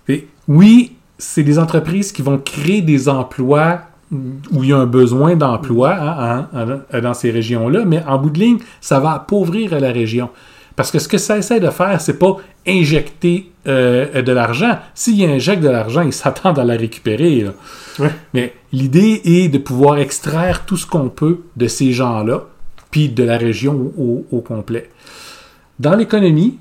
Et 0.08 0.28
oui, 0.48 0.94
c'est 1.22 1.44
des 1.44 1.60
entreprises 1.60 2.12
qui 2.12 2.24
vont 2.24 2.40
créer 2.40 2.82
des 2.82 3.08
emplois 3.08 3.82
où 4.12 4.64
il 4.64 4.70
y 4.70 4.74
a 4.74 4.78
un 4.78 4.88
besoin 4.88 5.36
d'emploi 5.36 5.94
hein, 5.94 6.50
hein, 6.54 7.00
dans 7.02 7.14
ces 7.14 7.32
régions-là, 7.32 7.86
mais 7.86 8.04
en 8.06 8.18
bout 8.18 8.32
de 8.32 8.40
ligne, 8.40 8.58
ça 8.82 9.00
va 9.00 9.14
appauvrir 9.14 9.80
la 9.80 9.92
région. 9.92 10.30
Parce 10.76 10.92
que 10.92 11.00
ce 11.00 11.08
que 11.08 11.18
ça 11.18 11.38
essaie 11.38 11.60
de 11.60 11.70
faire, 11.70 12.02
c'est 12.02 12.18
pas 12.18 12.38
injecter 12.68 13.52
euh, 13.68 14.22
de 14.22 14.32
l'argent. 14.32 14.80
S'ils 14.96 15.24
injectent 15.24 15.64
de 15.64 15.70
l'argent, 15.70 16.02
ils 16.02 16.12
s'attendent 16.12 16.60
à 16.60 16.66
la 16.66 16.76
récupérer. 16.76 17.42
là. 17.42 17.52
Ouais. 18.00 18.12
Mais 18.34 18.54
l'idée 18.74 19.22
est 19.24 19.48
de 19.48 19.60
pouvoir 19.60 20.00
extraire 20.00 20.66
tout 20.66 20.78
ce 20.78 20.88
qu'on 20.88 21.10
peut 21.10 21.42
de 21.56 21.68
ces 21.68 21.92
gens-là, 21.94 22.46
puis 22.90 23.10
de 23.10 23.24
la 23.24 23.38
région 23.38 23.94
au 23.98 24.42
complet. 24.42 24.90
Dans 25.80 25.96
l'économie, 25.96 26.58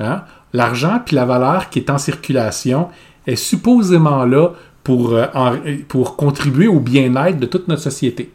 hein, 0.00 0.22
l'argent 0.52 1.00
puis 1.04 1.14
la 1.14 1.24
valeur 1.24 1.68
qui 1.68 1.78
est 1.78 1.90
en 1.90 1.98
circulation 1.98 2.88
est 3.28 3.36
supposément 3.36 4.24
là 4.24 4.50
pour, 4.84 5.12
euh, 5.12 5.26
en- 5.34 5.54
pour 5.88 6.16
contribuer 6.16 6.66
au 6.68 6.80
bien-être 6.80 7.38
de 7.38 7.46
toute 7.46 7.68
notre 7.68 7.82
société. 7.82 8.32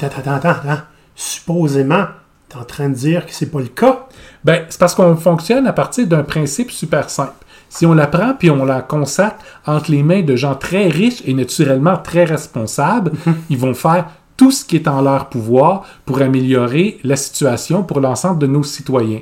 Attends, 0.00 0.18
attends, 0.18 0.32
attends, 0.34 0.48
attends. 0.70 0.82
Supposément, 1.14 2.04
t'es 2.48 2.56
en 2.56 2.64
train 2.64 2.88
de 2.88 2.94
dire 2.94 3.26
que 3.26 3.32
c'est 3.32 3.50
pas 3.50 3.60
le 3.60 3.66
cas? 3.66 4.06
Ben, 4.44 4.64
c'est 4.68 4.78
parce 4.78 4.94
qu'on 4.94 5.16
fonctionne 5.16 5.66
à 5.66 5.72
partir 5.72 6.06
d'un 6.06 6.22
principe 6.22 6.70
super 6.70 7.10
simple. 7.10 7.32
Si 7.68 7.84
on 7.84 7.92
la 7.94 8.06
prend 8.06 8.32
puis 8.38 8.50
on 8.50 8.64
la 8.64 8.80
consacre 8.80 9.44
entre 9.66 9.90
les 9.90 10.02
mains 10.02 10.22
de 10.22 10.36
gens 10.36 10.54
très 10.54 10.88
riches 10.88 11.22
et 11.26 11.34
naturellement 11.34 11.96
très 11.98 12.24
responsables, 12.24 13.12
ils 13.50 13.58
vont 13.58 13.74
faire 13.74 14.06
tout 14.38 14.50
ce 14.52 14.64
qui 14.64 14.76
est 14.76 14.88
en 14.88 15.02
leur 15.02 15.28
pouvoir 15.28 15.84
pour 16.06 16.22
améliorer 16.22 16.98
la 17.04 17.16
situation 17.16 17.82
pour 17.82 18.00
l'ensemble 18.00 18.38
de 18.38 18.46
nos 18.46 18.62
citoyens. 18.62 19.20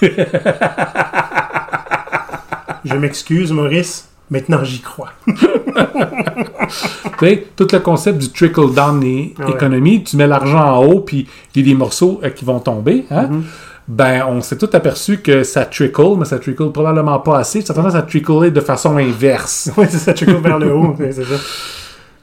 Je 2.84 2.94
m'excuse, 2.94 3.52
Maurice. 3.52 4.05
Maintenant, 4.30 4.64
j'y 4.64 4.80
crois. 4.80 5.10
Tout 7.56 7.68
le 7.72 7.78
concept 7.78 8.18
du 8.18 8.30
trickle-down 8.30 9.00
Ah 9.38 9.44
ouais. 9.46 9.52
économie, 9.52 10.02
tu 10.02 10.16
mets 10.16 10.26
l'argent 10.26 10.58
en 10.60 10.84
haut, 10.84 11.00
puis 11.00 11.26
il 11.54 11.60
y 11.60 11.64
a 11.64 11.72
des 11.72 11.78
morceaux 11.78 12.20
euh, 12.24 12.30
qui 12.30 12.44
vont 12.44 12.58
tomber. 12.58 13.04
hein? 13.10 13.28
Mm-hmm. 13.30 13.42
ben, 13.88 14.26
on 14.28 14.40
s'est 14.40 14.58
tout 14.58 14.68
aperçu 14.72 15.18
que 15.18 15.44
ça 15.44 15.64
trickle, 15.64 16.16
mais 16.18 16.24
ça 16.24 16.38
trickle 16.38 16.70
probablement 16.72 17.20
pas 17.20 17.38
assez. 17.38 17.62
Ça 17.62 17.72
tendance 17.72 17.94
à 17.94 18.02
trickler 18.02 18.50
de 18.50 18.60
façon 18.60 18.96
inverse. 18.96 19.70
Oui, 19.76 19.86
ça, 19.88 20.12
trickle 20.12 20.36
vers 20.42 20.58
le 20.58 20.74
haut. 20.74 20.94
c'est 20.98 21.12
ça. 21.12 21.36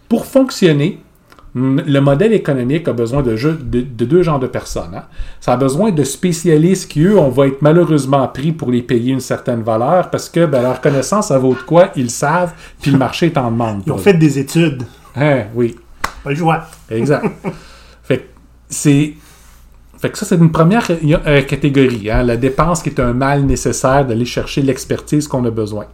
Pour 0.09 0.25
fonctionner, 0.25 0.99
le 1.55 1.99
modèle 1.99 2.33
économique 2.33 2.87
a 2.87 2.93
besoin 2.93 3.21
de, 3.21 3.35
jeu- 3.35 3.59
de- 3.61 3.81
de 3.81 4.05
deux 4.05 4.23
genres 4.23 4.39
de 4.39 4.47
personnes. 4.47 4.95
hein. 4.95 5.03
Ça 5.39 5.53
a 5.53 5.57
besoin 5.57 5.91
de 5.91 6.03
spécialistes 6.03 6.89
qui, 6.89 7.01
eux, 7.03 7.17
on 7.19 7.29
va 7.29 7.45
être 7.47 7.61
malheureusement 7.61 8.27
pris 8.27 8.51
pour 8.51 8.71
les 8.71 8.81
payer 8.81 9.11
une 9.13 9.19
certaine 9.19 9.61
valeur 9.61 10.09
parce 10.09 10.29
que 10.29 10.45
ben, 10.47 10.63
leur 10.63 10.81
connaissance, 10.81 11.27
ça 11.27 11.37
vaut 11.37 11.53
de 11.53 11.59
quoi, 11.61 11.89
ils 11.95 12.03
le 12.03 12.09
savent, 12.09 12.53
puis 12.81 12.89
le 12.91 12.97
marché 12.97 13.27
est 13.27 13.37
en 13.37 13.51
demande. 13.51 13.83
Ils 13.85 13.91
ont 13.91 13.97
fait 13.99 14.15
des 14.15 14.39
études. 14.39 14.83
Hein, 15.15 15.43
oui. 15.53 15.75
Pas 16.23 16.31
le 16.31 16.35
choix. 16.35 16.63
Exact. 16.89 17.25
fait 18.03 18.17
que 18.17 18.23
c'est. 18.69 19.13
Fait 19.99 20.09
que 20.09 20.17
ça, 20.17 20.25
c'est 20.25 20.35
une 20.35 20.51
première 20.51 20.85
euh, 20.89 21.41
catégorie, 21.43 22.09
hein, 22.11 22.23
la 22.23 22.35
dépense 22.35 22.81
qui 22.81 22.89
est 22.89 22.99
un 22.99 23.13
mal 23.13 23.43
nécessaire 23.43 24.05
d'aller 24.05 24.25
chercher 24.25 24.61
l'expertise 24.61 25.27
qu'on 25.29 25.45
a 25.45 25.51
besoin. 25.51 25.85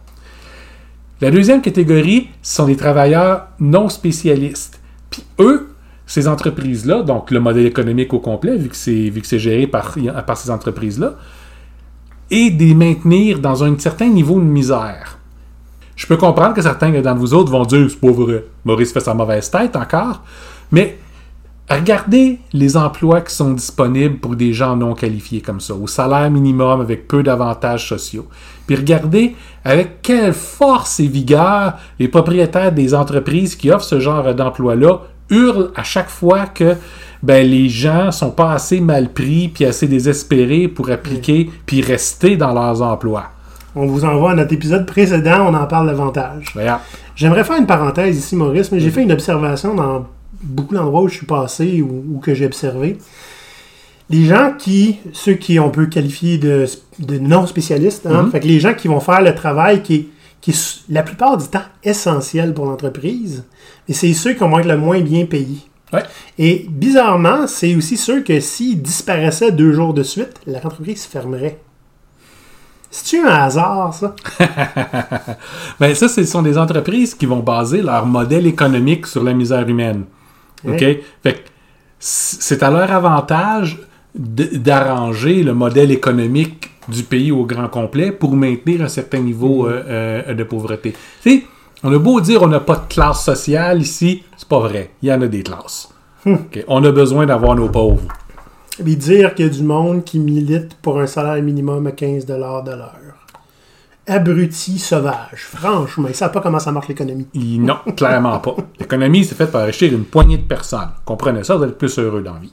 La 1.20 1.30
deuxième 1.30 1.60
catégorie, 1.60 2.28
ce 2.42 2.56
sont 2.56 2.66
les 2.66 2.76
travailleurs 2.76 3.48
non 3.60 3.88
spécialistes. 3.88 4.79
Puis 5.10 5.24
eux, 5.38 5.68
ces 6.06 6.26
entreprises-là, 6.26 7.02
donc 7.02 7.30
le 7.30 7.40
modèle 7.40 7.66
économique 7.66 8.12
au 8.12 8.18
complet, 8.18 8.56
vu 8.56 8.68
que 8.68 8.76
c'est, 8.76 9.10
vu 9.10 9.20
que 9.20 9.26
c'est 9.26 9.38
géré 9.38 9.66
par, 9.66 9.96
par 10.26 10.36
ces 10.36 10.50
entreprises-là, 10.50 11.14
et 12.30 12.50
de 12.50 12.64
les 12.64 12.74
maintenir 12.74 13.40
dans 13.40 13.64
un 13.64 13.76
certain 13.78 14.08
niveau 14.08 14.38
de 14.40 14.44
misère. 14.44 15.18
Je 15.96 16.06
peux 16.06 16.16
comprendre 16.16 16.54
que 16.54 16.62
certains 16.62 16.90
d'entre 16.90 17.20
vous 17.20 17.34
autres 17.34 17.52
vont 17.52 17.64
dire 17.64 17.86
c'est 17.90 18.00
pas 18.00 18.10
vrai. 18.10 18.44
Maurice 18.64 18.92
fait 18.92 19.00
sa 19.00 19.12
mauvaise 19.12 19.50
tête 19.50 19.76
encore. 19.76 20.22
Mais 20.72 20.98
regardez 21.76 22.40
les 22.52 22.76
emplois 22.76 23.20
qui 23.20 23.34
sont 23.34 23.52
disponibles 23.52 24.18
pour 24.18 24.36
des 24.36 24.52
gens 24.52 24.76
non 24.76 24.94
qualifiés 24.94 25.40
comme 25.40 25.60
ça, 25.60 25.74
au 25.74 25.86
salaire 25.86 26.30
minimum 26.30 26.80
avec 26.80 27.06
peu 27.06 27.22
d'avantages 27.22 27.88
sociaux. 27.88 28.26
Puis 28.66 28.76
regardez 28.76 29.36
avec 29.64 30.02
quelle 30.02 30.32
force 30.32 31.00
et 31.00 31.06
vigueur 31.06 31.74
les 31.98 32.08
propriétaires 32.08 32.72
des 32.72 32.94
entreprises 32.94 33.56
qui 33.56 33.70
offrent 33.70 33.84
ce 33.84 34.00
genre 34.00 34.34
d'emploi-là 34.34 35.02
hurlent 35.30 35.70
à 35.76 35.82
chaque 35.82 36.10
fois 36.10 36.46
que 36.46 36.76
ben, 37.22 37.46
les 37.46 37.68
gens 37.68 38.10
sont 38.10 38.30
pas 38.30 38.52
assez 38.52 38.80
mal 38.80 39.12
pris 39.12 39.48
puis 39.48 39.64
assez 39.64 39.86
désespérés 39.86 40.68
pour 40.68 40.90
appliquer 40.90 41.50
puis 41.66 41.82
rester 41.82 42.36
dans 42.36 42.52
leurs 42.52 42.82
emplois. 42.82 43.30
On 43.76 43.86
vous 43.86 44.04
envoie 44.04 44.32
à 44.32 44.34
notre 44.34 44.52
épisode 44.52 44.86
précédent, 44.86 45.46
on 45.48 45.54
en 45.54 45.66
parle 45.66 45.86
davantage. 45.86 46.54
J'aimerais 47.14 47.44
faire 47.44 47.56
une 47.56 47.66
parenthèse 47.66 48.18
ici, 48.18 48.34
Maurice, 48.34 48.72
mais 48.72 48.80
j'ai 48.80 48.90
fait 48.90 49.02
une 49.02 49.12
observation 49.12 49.74
dans 49.74 50.06
beaucoup 50.42 50.74
d'endroits 50.74 51.02
où 51.02 51.08
je 51.08 51.16
suis 51.16 51.26
passé 51.26 51.82
ou, 51.82 52.04
ou 52.14 52.18
que 52.18 52.34
j'ai 52.34 52.46
observé. 52.46 52.98
Les 54.08 54.24
gens 54.24 54.52
qui, 54.58 54.98
ceux 55.12 55.34
qui 55.34 55.60
on 55.60 55.70
peut 55.70 55.86
qualifier 55.86 56.36
de, 56.38 56.64
de 56.98 57.18
non 57.18 57.46
spécialistes, 57.46 58.06
hein, 58.06 58.24
Mhm. 58.24 58.30
fait 58.32 58.40
que 58.40 58.46
les 58.48 58.58
gens 58.60 58.74
qui 58.74 58.88
vont 58.88 59.00
faire 59.00 59.22
le 59.22 59.34
travail 59.34 59.82
qui 59.82 59.94
est, 59.94 60.06
qui 60.40 60.50
est 60.50 60.80
la 60.88 61.02
plupart 61.02 61.36
du 61.36 61.46
temps 61.46 61.62
essentiel 61.84 62.52
pour 62.54 62.66
l'entreprise, 62.66 63.44
et 63.88 63.92
c'est 63.92 64.12
ceux 64.12 64.32
qui 64.32 64.40
vont 64.40 64.58
être 64.58 64.66
le 64.66 64.76
moins 64.76 65.00
bien 65.00 65.26
payés. 65.26 65.60
Ouais. 65.92 66.02
Et 66.38 66.66
bizarrement, 66.68 67.46
c'est 67.46 67.74
aussi 67.74 67.96
ceux 67.96 68.22
que 68.22 68.38
s'ils 68.40 68.80
disparaissaient 68.80 69.50
deux 69.52 69.72
jours 69.72 69.92
de 69.94 70.02
suite, 70.04 70.34
l'entreprise 70.46 71.04
fermerait. 71.04 71.58
C'est-tu 72.92 73.18
un 73.24 73.32
hasard, 73.32 73.94
ça? 73.94 74.14
Ben 75.80 75.94
ça, 75.94 76.08
ce 76.08 76.24
sont 76.24 76.42
des 76.42 76.58
entreprises 76.58 77.14
qui 77.14 77.26
vont 77.26 77.40
baser 77.40 77.82
leur 77.82 78.06
modèle 78.06 78.46
économique 78.46 79.06
sur 79.06 79.22
la 79.22 79.32
misère 79.32 79.68
humaine. 79.68 80.04
OK? 80.66 80.84
Fait 81.22 81.44
c'est 81.98 82.62
à 82.62 82.70
leur 82.70 82.90
avantage 82.90 83.78
d'arranger 84.14 85.42
le 85.42 85.52
modèle 85.54 85.90
économique 85.90 86.70
du 86.88 87.02
pays 87.02 87.30
au 87.30 87.44
grand 87.44 87.68
complet 87.68 88.10
pour 88.10 88.34
maintenir 88.34 88.82
un 88.82 88.88
certain 88.88 89.20
niveau 89.20 89.66
euh, 89.66 89.82
euh, 89.86 90.34
de 90.34 90.42
pauvreté. 90.42 90.94
Tu 91.22 91.30
sais, 91.30 91.44
on 91.82 91.92
a 91.92 91.98
beau 91.98 92.20
dire 92.20 92.42
on 92.42 92.48
n'a 92.48 92.60
pas 92.60 92.76
de 92.76 92.92
classe 92.92 93.24
sociale 93.24 93.82
ici, 93.82 94.22
c'est 94.36 94.48
pas 94.48 94.60
vrai. 94.60 94.90
Il 95.02 95.08
y 95.08 95.12
en 95.12 95.20
a 95.20 95.28
des 95.28 95.42
classes. 95.42 95.90
OK? 96.26 96.64
On 96.68 96.82
a 96.84 96.90
besoin 96.90 97.26
d'avoir 97.26 97.54
nos 97.54 97.68
pauvres. 97.68 98.08
Puis 98.82 98.96
dire 98.96 99.34
qu'il 99.34 99.46
y 99.46 99.48
a 99.48 99.52
du 99.52 99.62
monde 99.62 100.04
qui 100.04 100.18
milite 100.18 100.74
pour 100.80 100.98
un 101.00 101.06
salaire 101.06 101.42
minimum 101.42 101.86
à 101.86 101.92
15 101.92 102.24
de 102.24 102.34
l'heure. 102.34 102.64
Abruti 104.06 104.78
sauvage. 104.78 105.44
Franchement, 105.54 106.08
ils 106.08 106.14
savent 106.14 106.32
pas 106.32 106.40
comment 106.40 106.58
ça 106.58 106.72
marche 106.72 106.88
l'économie. 106.88 107.26
Non, 107.34 107.76
clairement 107.96 108.38
pas. 108.38 108.56
L'économie, 108.78 109.24
c'est 109.24 109.34
faite 109.34 109.50
pour 109.50 109.60
enrichir 109.60 109.92
une 109.92 110.04
poignée 110.04 110.38
de 110.38 110.42
personnes. 110.42 110.90
Comprenez 111.04 111.44
ça, 111.44 111.56
vous 111.56 111.62
allez 111.62 111.72
être 111.72 111.78
plus 111.78 111.98
heureux 111.98 112.22
dans 112.22 112.34
la 112.34 112.40
vie. 112.40 112.52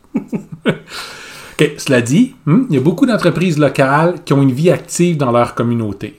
Cela 1.78 2.02
dit, 2.02 2.36
hmm, 2.46 2.66
il 2.70 2.76
y 2.76 2.78
a 2.78 2.82
beaucoup 2.82 3.06
d'entreprises 3.08 3.58
locales 3.58 4.24
qui 4.24 4.34
ont 4.34 4.42
une 4.44 4.52
vie 4.52 4.70
active 4.70 5.18
dans 5.18 5.32
leur 5.32 5.56
communauté. 5.56 6.18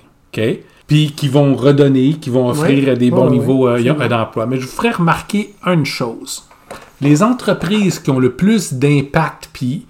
Puis 0.86 1.12
qui 1.12 1.28
vont 1.28 1.54
redonner, 1.54 2.14
qui 2.14 2.30
vont 2.30 2.48
offrir 2.48 2.88
Ouais. 2.88 2.96
des 2.96 3.10
bons 3.10 3.30
niveaux 3.30 3.68
ouais, 3.68 3.88
euh, 3.88 4.08
d'emploi. 4.08 4.46
Mais 4.46 4.56
je 4.56 4.62
vous 4.62 4.72
ferai 4.72 4.90
remarquer 4.90 5.54
une 5.66 5.84
chose. 5.84 6.44
Les 7.00 7.22
entreprises 7.22 7.98
qui 7.98 8.10
ont 8.10 8.18
le 8.18 8.32
plus 8.32 8.72
d'impact 8.74 9.50
puis 9.52 9.86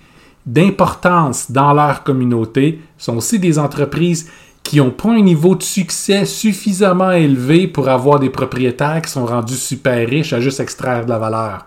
d'importance 0.47 1.51
dans 1.51 1.73
leur 1.75 2.03
communauté 2.03 2.81
sont 2.97 3.17
aussi 3.19 3.39
des 3.39 3.59
entreprises 3.59 4.31
qui 4.69 4.77
n'ont 4.77 4.91
pas 4.91 5.09
un 5.13 5.23
niveau 5.23 5.55
de 5.55 5.63
succès 5.63 6.27
suffisamment 6.27 7.11
élevé 7.13 7.67
pour 7.67 7.89
avoir 7.89 8.21
des 8.21 8.29
propriétaires 8.29 9.01
qui 9.01 9.11
sont 9.11 9.25
rendus 9.25 9.57
super 9.57 10.07
riches 10.07 10.35
à 10.35 10.41
juste 10.41 10.61
extraire 10.61 11.07
de 11.07 11.11
la 11.11 11.19
valeur. 11.19 11.67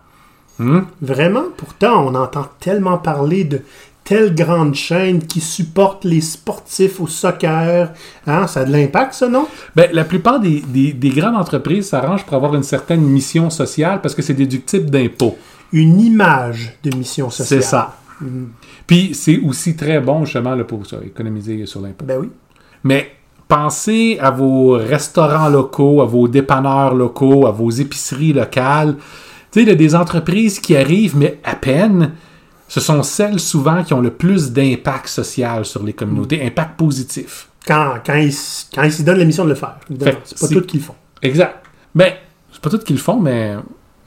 Hmm? 0.60 0.82
Vraiment, 1.02 1.46
pourtant, 1.58 2.06
on 2.08 2.14
entend 2.14 2.46
tellement 2.60 3.00
parler 3.00 3.44
de 3.44 3.62
telle 4.04 4.36
grande 4.36 4.76
chaîne 4.76 5.20
qui 5.26 5.42
supporte 5.42 6.06
les 6.06 6.22
sportifs 6.22 7.00
au 7.00 7.08
soccer. 7.08 7.92
Hein, 8.28 8.46
ça 8.46 8.60
a 8.60 8.66
de 8.66 8.72
l'impact, 8.72 9.16
ça, 9.16 9.28
non? 9.28 9.48
Ben, 9.76 9.90
la 9.94 10.04
plupart 10.04 10.40
des, 10.40 10.62
des- 10.68 10.94
des 10.94 11.10
grandes 11.10 11.38
entreprises 11.38 11.88
s'arrangent 11.90 12.24
pour 12.26 12.36
avoir 12.36 12.54
une 12.54 12.62
certaine 12.64 13.02
mission 13.02 13.50
sociale 13.50 14.02
parce 14.02 14.14
que 14.14 14.22
c'est 14.22 14.36
déductible 14.36 14.92
d'impôts. 14.92 15.38
Une 15.74 16.00
image 16.00 16.78
de 16.84 16.96
mission 16.96 17.32
sociale. 17.32 17.64
C'est 17.64 17.68
ça. 17.68 17.96
Puis 18.86 19.16
c'est 19.16 19.40
aussi 19.40 19.76
très 19.76 20.00
bon 20.00 20.26
justement 20.26 20.54
là, 20.54 20.64
pour 20.64 20.86
ça, 20.86 20.98
économiser 21.04 21.66
sur 21.66 21.82
l'impôt. 21.82 22.06
Ben 22.06 22.20
oui. 22.20 22.30
Mais 22.84 23.12
pensez 23.48 24.18
à 24.22 24.32
vos 24.32 24.72
restaurants 24.72 25.50
locaux, 25.50 26.02
à 26.02 26.06
vos 26.06 26.28
dépanneurs 26.28 26.96
locaux, 26.96 27.46
à 27.46 27.52
vos 27.52 27.70
épiceries 27.70 28.34
locales. 28.34 28.96
Tu 29.52 29.60
sais, 29.60 29.62
il 29.64 29.68
y 29.68 29.72
a 29.72 29.76
des 29.76 29.96
entreprises 29.96 30.60
qui 30.60 30.76
arrivent, 30.76 31.18
mais 31.18 31.40
à 31.44 31.56
peine. 31.56 32.14
Ce 32.70 32.80
sont 32.80 33.04
celles 33.04 33.40
souvent 33.40 33.84
qui 33.84 33.94
ont 33.94 34.00
le 34.00 34.12
plus 34.12 34.54
d'impact 34.54 35.10
social 35.10 35.66
sur 35.66 35.84
les 35.84 35.92
communautés, 35.92 36.42
impact 36.42 36.78
positif. 36.78 37.50
Quand, 37.68 37.96
quand 38.06 38.16
ils 38.16 38.34
quand 38.74 38.84
ils 38.84 38.94
s'y 38.94 39.04
donnent 39.04 39.20
la 39.20 39.26
mission 39.26 39.44
de 39.44 39.50
le 39.50 39.56
faire. 39.56 39.78
C'est 40.24 40.40
pas 40.40 40.48
tout 40.48 40.62
qu'ils 40.62 40.80
font. 40.80 40.96
Exact. 41.22 41.66
Ben, 41.94 42.14
c'est 42.52 42.62
pas 42.62 42.70
tout 42.70 42.78
qu'ils 42.80 42.98
font, 42.98 43.20
mais 43.20 43.58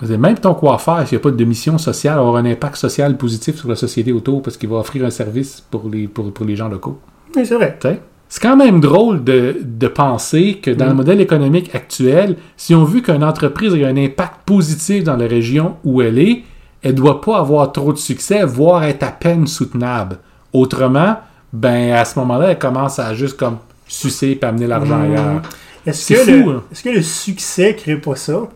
même 0.01 0.39
ton 0.39 0.55
coiffeur, 0.55 1.07
s'il 1.07 1.19
n'y 1.19 1.21
a 1.21 1.23
pas 1.23 1.31
de 1.31 1.45
mission 1.45 1.77
sociale, 1.77 2.19
avoir 2.19 2.37
un 2.37 2.47
impact 2.47 2.77
social 2.77 3.17
positif 3.19 3.57
sur 3.57 3.69
la 3.69 3.77
société 3.77 4.13
autour 4.13 4.43
parce 4.43 4.57
qu'il 4.57 4.71
va 4.71 4.77
offrir 4.77 5.05
un 5.05 5.11
service 5.11 5.63
pour 5.71 5.89
les, 5.91 6.09
pour, 6.09 6.33
pour 6.33 6.47
les 6.47 6.57
gens 6.57 6.69
locaux. 6.69 6.99
Oui, 7.37 7.45
c'est 7.45 7.57
vrai. 7.57 7.77
Tu 7.79 7.89
sais? 7.89 8.01
C'est 8.35 8.41
quand 8.41 8.57
même 8.57 8.81
drôle 8.81 9.23
de, 9.23 9.59
de 9.63 9.87
penser 9.87 10.59
que 10.61 10.73
dans 10.73 10.87
le 10.89 10.95
modèle 10.95 11.21
économique 11.21 11.73
actuel, 11.73 12.37
si 12.57 12.75
on 12.75 12.83
veut 12.83 13.01
qu'une 13.01 13.23
entreprise 13.23 13.73
ait 13.75 13.85
un 13.85 13.97
impact 13.97 14.41
positif 14.45 15.05
dans 15.05 15.17
la 15.17 15.29
région 15.29 15.77
où 15.85 16.03
elle 16.03 16.19
est, 16.19 16.43
elle 16.83 16.95
ne 16.95 16.97
doit 16.97 17.21
pas 17.21 17.39
avoir 17.39 17.71
trop 17.71 17.93
de 17.93 17.99
succès, 17.99 18.43
voire 18.43 18.83
être 18.83 19.05
à 19.05 19.13
peine 19.13 19.47
soutenable. 19.47 20.19
Autrement, 20.53 21.19
ben 21.53 21.93
à 21.93 22.05
ce 22.05 22.19
moment-là, 22.19 22.49
elle 22.51 22.59
commence 22.59 22.99
à 22.99 23.15
juste 23.15 23.37
comme 23.37 23.59
sucer 23.87 24.37
et 24.43 24.45
amener 24.45 24.67
l'argent 24.67 24.99
Mmh. 24.99 25.13
ailleurs. 25.13 25.43
Est-ce 25.87 26.13
que, 26.13 26.19
fou, 26.19 26.31
le, 26.51 26.57
hein. 26.57 26.63
est-ce 26.73 26.83
que 26.83 26.89
le 26.89 27.03
succès 27.03 27.77
crée 27.77 28.01
pas 28.01 28.17
ça? 28.17 28.49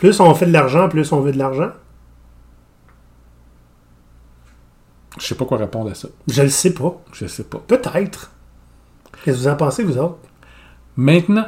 Plus 0.00 0.18
on 0.18 0.34
fait 0.34 0.46
de 0.46 0.52
l'argent, 0.52 0.88
plus 0.88 1.12
on 1.12 1.20
veut 1.20 1.30
de 1.30 1.38
l'argent? 1.38 1.70
Je 5.20 5.24
sais 5.24 5.36
pas 5.36 5.44
quoi 5.44 5.58
répondre 5.58 5.88
à 5.88 5.94
ça. 5.94 6.08
Je 6.26 6.42
le 6.42 6.48
sais 6.48 6.74
pas. 6.74 7.00
Je 7.12 7.28
sais 7.28 7.44
pas. 7.44 7.62
Peut-être. 7.64 8.32
Qu'est-ce 9.24 9.36
que 9.38 9.42
vous 9.42 9.48
en 9.48 9.56
pensez, 9.56 9.82
vous 9.84 9.98
autres? 9.98 10.16
Maintenant, 10.96 11.46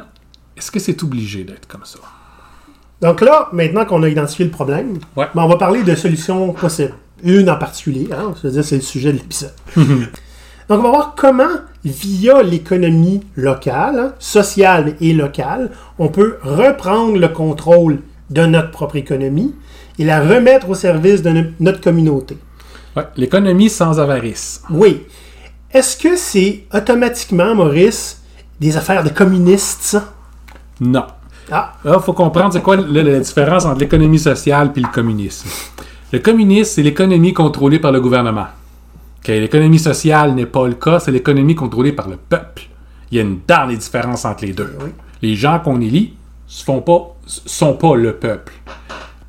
est-ce 0.57 0.71
que 0.71 0.79
c'est 0.79 1.01
obligé 1.03 1.43
d'être 1.43 1.67
comme 1.67 1.85
ça? 1.85 1.99
Donc 3.01 3.21
là, 3.21 3.49
maintenant 3.51 3.85
qu'on 3.85 4.03
a 4.03 4.09
identifié 4.09 4.45
le 4.45 4.51
problème, 4.51 4.97
Ouais. 5.15 5.27
ben, 5.35 5.43
on 5.43 5.47
va 5.47 5.57
parler 5.57 5.83
de 5.83 5.93
solutions 5.95 6.53
possibles. 6.53 6.93
Une 7.23 7.49
en 7.49 7.57
particulier, 7.57 8.07
hein, 8.11 8.33
c'est-à-dire 8.39 8.63
c'est 8.63 8.75
le 8.75 8.81
sujet 8.81 9.11
de 9.11 9.17
l'épisode. 9.17 9.53
Donc 9.75 10.79
on 10.79 10.83
va 10.83 10.89
voir 10.89 11.13
comment, 11.17 11.49
via 11.83 12.41
l'économie 12.41 13.21
locale, 13.35 13.99
hein, 13.99 14.13
sociale 14.19 14.95
et 15.01 15.13
locale, 15.13 15.71
on 15.99 16.07
peut 16.07 16.37
reprendre 16.43 17.17
le 17.17 17.27
contrôle 17.27 17.99
de 18.29 18.45
notre 18.45 18.71
propre 18.71 18.95
économie 18.95 19.53
et 19.99 20.05
la 20.05 20.21
remettre 20.21 20.69
au 20.69 20.75
service 20.75 21.21
de 21.21 21.29
no- 21.31 21.49
notre 21.59 21.81
communauté. 21.81 22.37
Ouais, 22.95 23.03
l'économie 23.17 23.69
sans 23.69 23.99
avarice. 23.99 24.63
Oui. 24.69 25.03
Est-ce 25.73 25.97
que 25.97 26.15
c'est 26.15 26.65
automatiquement, 26.73 27.55
Maurice, 27.55 28.21
des 28.59 28.77
affaires 28.77 29.03
de 29.03 29.09
communistes, 29.09 29.81
ça? 29.81 30.13
Non. 30.79 31.05
Ah, 31.51 31.73
Là, 31.83 31.95
il 31.97 32.03
faut 32.03 32.13
comprendre 32.13 32.53
c'est 32.53 32.61
quoi 32.61 32.75
la, 32.75 33.03
la 33.03 33.19
différence 33.19 33.65
entre 33.65 33.79
l'économie 33.79 34.19
sociale 34.19 34.71
et 34.75 34.79
le 34.79 34.87
communisme. 34.87 35.49
Le 36.11 36.19
communisme, 36.19 36.71
c'est 36.75 36.83
l'économie 36.83 37.33
contrôlée 37.33 37.79
par 37.79 37.91
le 37.91 37.99
gouvernement. 37.99 38.47
L'économie 39.27 39.79
sociale 39.79 40.35
n'est 40.35 40.45
pas 40.45 40.67
le 40.67 40.75
cas, 40.75 40.99
c'est 40.99 41.11
l'économie 41.11 41.55
contrôlée 41.55 41.93
par 41.93 42.07
le 42.07 42.17
peuple. 42.17 42.63
Il 43.09 43.17
y 43.17 43.19
a 43.19 43.23
une 43.23 43.39
dans 43.47 43.65
les 43.67 43.77
différences 43.77 44.25
entre 44.25 44.45
les 44.45 44.53
deux. 44.53 44.75
Oui. 44.81 44.89
Les 45.21 45.35
gens 45.35 45.59
qu'on 45.59 45.79
élit 45.81 46.13
ne 46.67 46.79
pas, 46.81 47.15
sont 47.25 47.73
pas 47.73 47.95
le 47.95 48.13
peuple. 48.15 48.53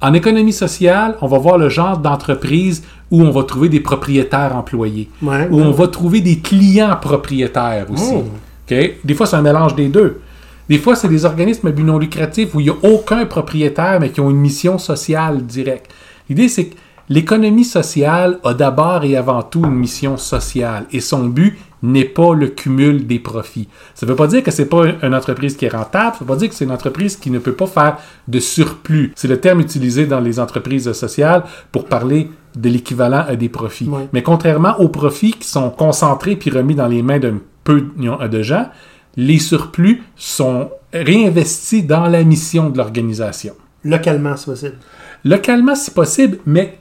En 0.05 0.13
économie 0.13 0.53
sociale, 0.53 1.17
on 1.23 1.27
va 1.27 1.39
voir 1.39 1.57
le 1.57 1.71
genre 1.71 1.97
d'entreprise 1.97 2.83
où 3.11 3.23
on 3.23 3.31
va 3.31 3.43
trouver 3.45 3.71
des 3.71 3.81
propriétaires 3.81 4.55
employés, 4.55 5.09
Ouais, 5.23 5.49
où 5.51 5.57
ouais. 5.57 5.63
on 5.63 5.71
va 5.71 5.89
trouver 5.89 6.21
des 6.21 6.41
clients 6.41 6.95
propriétaires 7.01 7.87
aussi. 7.91 8.13
Oh. 8.15 8.25
Des 8.69 9.15
fois, 9.15 9.25
c'est 9.25 9.37
un 9.37 9.41
mélange 9.43 9.75
des 9.75 9.89
deux. 9.89 10.21
Des 10.69 10.77
fois, 10.77 10.95
c'est 10.95 11.09
des 11.09 11.25
organismes 11.25 11.69
à 11.69 11.71
but 11.71 11.85
non 11.85 11.97
lucratif 11.99 12.55
où 12.55 12.61
il 12.61 12.65
n'y 12.65 12.71
a 12.71 12.75
aucun 12.83 13.25
propriétaire, 13.25 13.99
mais 13.99 14.11
qui 14.11 14.21
ont 14.21 14.29
une 14.31 14.37
mission 14.41 14.77
sociale 14.77 15.43
directe. 15.47 15.91
L'idée, 16.29 16.49
c'est 16.49 16.67
que 16.67 16.75
l'économie 17.09 17.65
sociale 17.65 18.39
a 18.45 18.55
d'abord 18.55 19.05
et 19.05 19.17
avant 19.17 19.43
tout 19.43 19.65
une 19.65 19.75
mission 19.75 20.17
sociale. 20.17 20.87
Et 20.93 21.01
son 21.01 21.27
but 21.27 21.59
n'est 21.83 22.05
pas 22.05 22.35
le 22.35 22.49
cumul 22.49 23.07
des 23.07 23.19
profits. 23.19 23.69
Ça 23.95 24.07
ne 24.07 24.11
veut 24.11 24.17
pas 24.17 24.27
dire 24.27 24.43
que 24.43 24.51
c'est 24.51 24.69
pas 24.69 24.85
une 25.03 25.15
entreprise 25.15 25.57
qui 25.57 25.67
est 25.67 25.75
rentable, 25.77 26.17
ça 26.17 26.19
ne 26.21 26.21
veut 26.21 26.35
pas 26.35 26.37
dire 26.37 26.49
que 26.49 26.55
c'est 26.55 26.65
une 26.65 26.73
entreprise 26.73 27.17
qui 27.17 27.31
ne 27.31 27.39
peut 27.39 27.53
pas 27.53 27.67
faire 27.67 27.99
de 28.27 28.41
surplus. 28.41 29.13
C'est 29.17 29.29
le 29.29 29.39
terme 29.39 29.61
utilisé 29.61 30.07
dans 30.07 30.21
les 30.21 30.41
entreprises 30.41 30.91
sociales 30.93 31.45
pour 31.73 31.85
parler 31.85 32.31
de 32.57 32.69
l'équivalent 32.69 33.25
à 33.29 33.37
des 33.37 33.49
profits. 33.49 33.91
Mais 34.13 34.23
contrairement 34.23 34.81
aux 34.81 34.89
profits 34.89 35.33
qui 35.33 35.49
sont 35.49 35.71
concentrés 35.71 36.37
puis 36.37 36.51
remis 36.51 36.75
dans 36.75 36.89
les 36.89 37.03
mains 37.03 37.19
d'un 37.19 37.39
peu 37.65 37.85
de 37.99 38.43
gens, 38.43 38.69
les 39.17 39.39
surplus 39.39 40.03
sont 40.17 40.71
réinvestis 40.93 41.83
dans 41.83 42.07
la 42.07 42.23
mission 42.25 42.71
de 42.71 42.79
l'organisation. 42.79 43.55
Localement, 43.85 44.37
c'est 44.37 44.47
possible. 44.47 44.77
Localement, 45.25 45.75
si 45.75 45.91
possible, 45.91 46.39
mais 46.47 46.79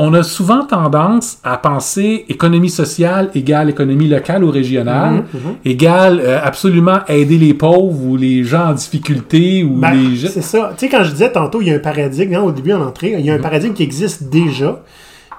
on 0.00 0.14
a 0.14 0.22
souvent 0.22 0.64
tendance 0.64 1.38
à 1.42 1.56
penser 1.56 2.24
économie 2.28 2.70
sociale 2.70 3.30
égale 3.34 3.68
économie 3.70 4.06
locale 4.08 4.44
ou 4.44 4.50
régionale, 4.50 5.24
égale 5.64 6.20
euh, 6.22 6.38
absolument 6.42 7.00
aider 7.08 7.36
les 7.36 7.52
pauvres 7.54 8.00
ou 8.04 8.16
les 8.16 8.44
gens 8.44 8.68
en 8.68 8.74
difficulté 8.74 9.64
ou 9.64 9.74
Ben, 9.76 9.92
les 9.92 10.16
gens. 10.16 10.28
c'est 10.32 10.42
ça. 10.42 10.72
Tu 10.78 10.86
sais, 10.86 10.88
quand 10.88 11.02
je 11.02 11.10
disais 11.10 11.32
tantôt, 11.32 11.60
il 11.60 11.68
y 11.68 11.70
a 11.72 11.74
un 11.74 11.78
paradigme, 11.80 12.34
hein, 12.34 12.42
au 12.42 12.52
début 12.52 12.72
en 12.72 12.82
entrée, 12.86 13.16
il 13.18 13.26
y 13.26 13.30
a 13.30 13.34
un 13.34 13.38
paradigme 13.40 13.74
qui 13.74 13.82
existe 13.82 14.24
déjà, 14.30 14.80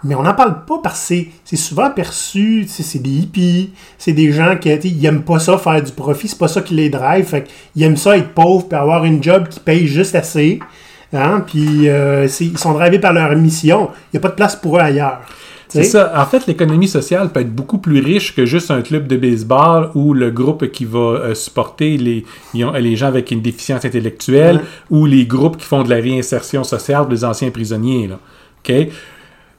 mais 0.03 0.15
on 0.15 0.23
n'en 0.23 0.33
parle 0.33 0.65
pas 0.65 0.79
parce 0.83 1.07
que 1.09 1.15
c'est- 1.45 1.55
souvent 1.55 1.89
perçu, 1.91 2.65
c'est 2.67 3.01
des 3.01 3.09
hippies, 3.09 3.71
c'est 3.97 4.13
des 4.13 4.31
gens 4.33 4.55
qui 4.59 4.69
tu 4.77 4.81
sais, 4.81 4.87
ils 4.89 5.05
aiment 5.05 5.23
pas 5.23 5.39
ça 5.39 5.57
faire 5.57 5.81
du 5.81 5.91
profit, 5.93 6.27
c'est 6.27 6.37
pas 6.37 6.47
ça 6.49 6.61
qui 6.61 6.73
les 6.73 6.89
drive, 6.89 7.25
fait 7.25 7.47
qu'ils 7.73 7.83
aiment 7.83 7.97
ça 7.97 8.17
être 8.17 8.29
pauvres 8.33 8.67
puis 8.67 8.77
avoir 8.77 9.05
une 9.05 9.23
job 9.23 9.47
qui 9.49 9.59
paye 9.61 9.87
juste 9.87 10.15
assez. 10.15 10.59
Hein, 11.11 11.43
puis 11.45 11.89
euh, 11.89 12.27
ils 12.39 12.57
sont 12.57 12.73
drivés 12.73 12.99
par 12.99 13.13
leur 13.13 13.35
mission. 13.35 13.89
Il 14.13 14.17
n'y 14.17 14.17
a 14.19 14.21
pas 14.21 14.29
de 14.29 14.35
place 14.35 14.55
pour 14.55 14.77
eux 14.77 14.81
ailleurs. 14.81 15.21
C'est 15.71 15.83
ça. 15.83 16.11
En 16.15 16.25
fait, 16.25 16.47
l'économie 16.47 16.87
sociale 16.87 17.29
peut 17.31 17.41
être 17.41 17.53
beaucoup 17.53 17.77
plus 17.77 17.99
riche 17.99 18.35
que 18.35 18.43
juste 18.45 18.71
un 18.71 18.81
club 18.81 19.05
de 19.07 19.17
baseball 19.17 19.91
ou 19.93 20.15
le 20.15 20.31
groupe 20.31 20.65
qui 20.71 20.83
va 20.85 20.99
euh, 20.99 21.35
supporter 21.35 21.95
les, 21.97 22.25
les 22.53 22.95
gens 22.95 23.05
avec 23.07 23.29
une 23.29 23.41
déficience 23.41 23.85
intellectuelle 23.85 24.55
Ouais. 24.57 24.61
ou 24.89 25.05
les 25.05 25.25
groupes 25.27 25.57
qui 25.57 25.65
font 25.65 25.83
de 25.83 25.89
la 25.91 25.97
réinsertion 25.97 26.63
sociale 26.63 27.07
des 27.07 27.23
anciens 27.23 27.51
prisonniers. 27.51 28.07
Là. 28.07 28.19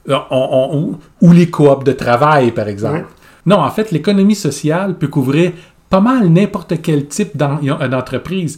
On- 0.09 0.19
on- 0.31 0.99
ou, 1.21 1.31
les 1.31 1.49
coops 1.49 1.83
de 1.85 1.91
travail, 1.93 2.51
par 2.51 2.67
exemple. 2.67 2.95
Ouais. 2.97 3.05
Non, 3.45 3.57
en 3.59 3.69
fait, 3.71 3.91
l'économie 3.91 4.35
sociale 4.35 4.97
peut 4.97 5.07
couvrir 5.07 5.51
pas 5.89 5.99
mal 6.01 6.27
n'importe 6.27 6.81
quel 6.81 7.07
type 7.07 7.37
d'en- 7.37 7.59
d'entreprise 7.87 8.57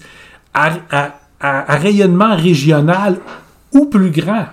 à, 0.54 0.72
à- 0.92 1.16
à- 1.44 1.72
à 1.74 1.76
rayonnement 1.78 2.36
régional 2.36 3.18
ou 3.74 3.86
plus 3.86 4.10
grand. 4.12 4.46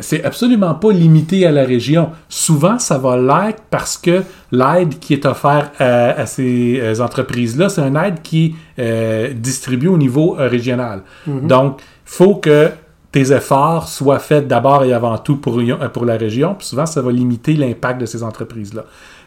C'est 0.00 0.22
absolument 0.24 0.74
pas 0.74 0.92
limité 0.92 1.46
à 1.46 1.50
la 1.50 1.64
région. 1.64 2.10
Souvent, 2.28 2.78
ça 2.78 2.98
va 2.98 3.16
l'être 3.16 3.62
parce 3.70 3.96
que 3.96 4.22
l'aide 4.52 4.98
qui 4.98 5.14
est 5.14 5.24
offerte 5.24 5.72
à, 5.80 6.10
à 6.20 6.26
ces 6.26 6.78
euh, 6.82 7.00
entreprises-là, 7.00 7.70
c'est 7.70 7.80
une 7.80 7.96
aide 7.96 8.20
qui 8.22 8.54
est 8.76 8.82
euh, 8.82 9.32
distribuée 9.32 9.88
au 9.88 9.96
niveau 9.96 10.36
euh, 10.38 10.48
régional. 10.48 11.00
Donc, 11.26 11.80
il 11.80 11.84
faut 12.04 12.34
que 12.34 12.70
tes 13.10 13.32
efforts 13.32 13.88
soient 13.88 14.18
faits 14.18 14.46
d'abord 14.46 14.84
et 14.84 14.92
avant 14.92 15.16
tout 15.16 15.36
pour, 15.36 15.58
euh, 15.60 15.88
pour 15.88 16.04
la 16.04 16.18
région. 16.18 16.54
Puis 16.58 16.66
souvent, 16.66 16.84
ça 16.84 17.00
va 17.00 17.10
limiter 17.10 17.54
l'impact 17.54 17.98
de 18.02 18.06
ces 18.06 18.22
entreprises-là. 18.22 18.84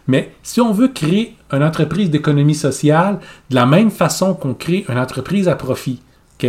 Mais 0.07 0.31
si 0.43 0.61
on 0.61 0.71
veut 0.71 0.89
créer 0.89 1.35
une 1.51 1.63
entreprise 1.63 2.11
d'économie 2.11 2.53
sociale 2.53 3.17
de 3.49 3.55
la 3.55 3.65
même 3.65 3.89
façon 3.89 4.35
qu'on 4.35 4.53
crée 4.53 4.85
une 4.87 4.99
entreprise 4.99 5.47
à 5.47 5.55
profit, 5.55 5.99
OK? 6.43 6.47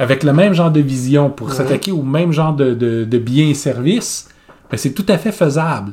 Avec 0.00 0.24
le 0.24 0.32
même 0.32 0.52
genre 0.54 0.70
de 0.72 0.80
vision 0.80 1.30
pour 1.30 1.48
s'attaquer 1.52 1.92
au 1.92 2.02
même 2.02 2.32
genre 2.32 2.54
de, 2.54 2.74
de- 2.74 3.04
de 3.04 3.18
biens 3.18 3.48
et 3.48 3.54
services, 3.54 4.28
ben, 4.70 4.76
c'est 4.76 4.92
tout 4.92 5.06
à 5.08 5.18
fait 5.18 5.30
faisable. 5.32 5.92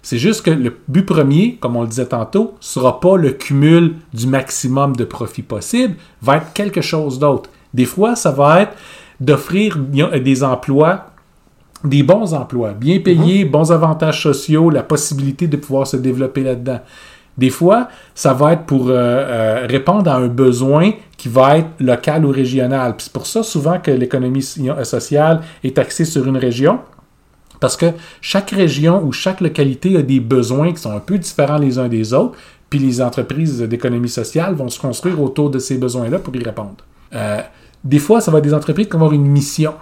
C'est 0.00 0.16
juste 0.18 0.42
que 0.42 0.50
le 0.50 0.74
but 0.86 1.04
premier, 1.04 1.56
comme 1.60 1.74
on 1.76 1.82
le 1.82 1.88
disait 1.88 2.06
tantôt, 2.06 2.54
sera 2.60 3.00
pas 3.00 3.16
le 3.16 3.32
cumul 3.32 3.96
du 4.14 4.26
maximum 4.28 4.94
de 4.96 5.04
profit 5.04 5.42
possible, 5.42 5.96
va 6.22 6.36
être 6.36 6.52
quelque 6.54 6.80
chose 6.80 7.18
d'autre. 7.18 7.50
Des 7.74 7.84
fois, 7.84 8.14
ça 8.16 8.30
va 8.30 8.62
être 8.62 8.72
d'offrir 9.20 9.76
des 9.76 10.44
emplois, 10.44 11.06
des 11.84 12.02
bons 12.04 12.32
emplois, 12.34 12.72
bien 12.72 13.00
payés, 13.00 13.44
bons 13.44 13.72
avantages 13.72 14.22
sociaux, 14.22 14.70
la 14.70 14.82
possibilité 14.84 15.48
de 15.48 15.56
pouvoir 15.56 15.86
se 15.86 15.96
développer 15.96 16.42
là-dedans. 16.44 16.80
Des 17.38 17.50
fois, 17.50 17.88
ça 18.14 18.34
va 18.34 18.52
être 18.54 18.64
pour 18.64 18.88
euh, 18.88 18.94
euh, 18.94 19.66
répondre 19.68 20.10
à 20.10 20.16
un 20.16 20.26
besoin 20.26 20.90
qui 21.16 21.28
va 21.28 21.58
être 21.58 21.68
local 21.78 22.24
ou 22.26 22.30
régional. 22.30 22.94
C'est 22.98 23.12
pour 23.12 23.26
ça 23.26 23.42
souvent 23.42 23.78
que 23.78 23.92
l'économie 23.92 24.42
so- 24.42 24.84
sociale 24.84 25.40
est 25.62 25.78
axée 25.78 26.04
sur 26.04 26.26
une 26.26 26.36
région. 26.36 26.80
Parce 27.60 27.76
que 27.76 27.86
chaque 28.20 28.50
région 28.50 29.02
ou 29.04 29.12
chaque 29.12 29.40
localité 29.40 29.96
a 29.96 30.02
des 30.02 30.20
besoins 30.20 30.72
qui 30.72 30.80
sont 30.82 30.92
un 30.92 31.00
peu 31.00 31.18
différents 31.18 31.58
les 31.58 31.78
uns 31.78 31.88
des 31.88 32.12
autres, 32.12 32.36
puis 32.70 32.78
les 32.78 33.00
entreprises 33.00 33.62
d'économie 33.62 34.08
sociale 34.08 34.54
vont 34.54 34.68
se 34.68 34.78
construire 34.78 35.20
autour 35.20 35.50
de 35.50 35.58
ces 35.58 35.78
besoins-là 35.78 36.18
pour 36.18 36.34
y 36.36 36.42
répondre. 36.42 36.76
Euh, 37.14 37.40
des 37.82 37.98
fois, 37.98 38.20
ça 38.20 38.30
va 38.30 38.38
être 38.38 38.44
des 38.44 38.54
entreprises 38.54 38.86
qui 38.86 38.92
vont 38.92 38.98
avoir 38.98 39.12
une 39.12 39.26
mission, 39.26 39.74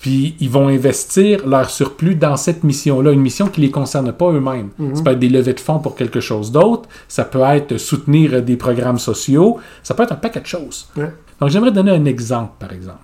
puis 0.00 0.34
ils 0.40 0.48
vont 0.50 0.68
investir 0.68 1.46
leur 1.46 1.68
surplus 1.70 2.14
dans 2.14 2.36
cette 2.36 2.64
mission-là, 2.64 3.12
une 3.12 3.20
mission 3.20 3.46
qui 3.48 3.60
ne 3.60 3.66
les 3.66 3.70
concerne 3.70 4.10
pas 4.12 4.32
eux-mêmes. 4.32 4.70
Ça 4.96 5.02
peut 5.02 5.10
être 5.12 5.18
des 5.18 5.28
levées 5.28 5.52
de 5.52 5.60
fonds 5.60 5.78
pour 5.78 5.94
quelque 5.94 6.20
chose 6.20 6.50
d'autre, 6.50 6.88
ça 7.06 7.24
peut 7.24 7.42
être 7.42 7.76
soutenir 7.76 8.42
des 8.42 8.56
programmes 8.56 8.98
sociaux, 8.98 9.58
ça 9.82 9.92
peut 9.94 10.02
être 10.04 10.12
un 10.12 10.16
paquet 10.16 10.40
de 10.40 10.46
choses. 10.46 10.88
Ouais. 10.96 11.12
Donc, 11.38 11.50
j'aimerais 11.50 11.70
donner 11.72 11.90
un 11.92 12.04
exemple, 12.06 12.52
par 12.58 12.72
exemple. 12.72 12.98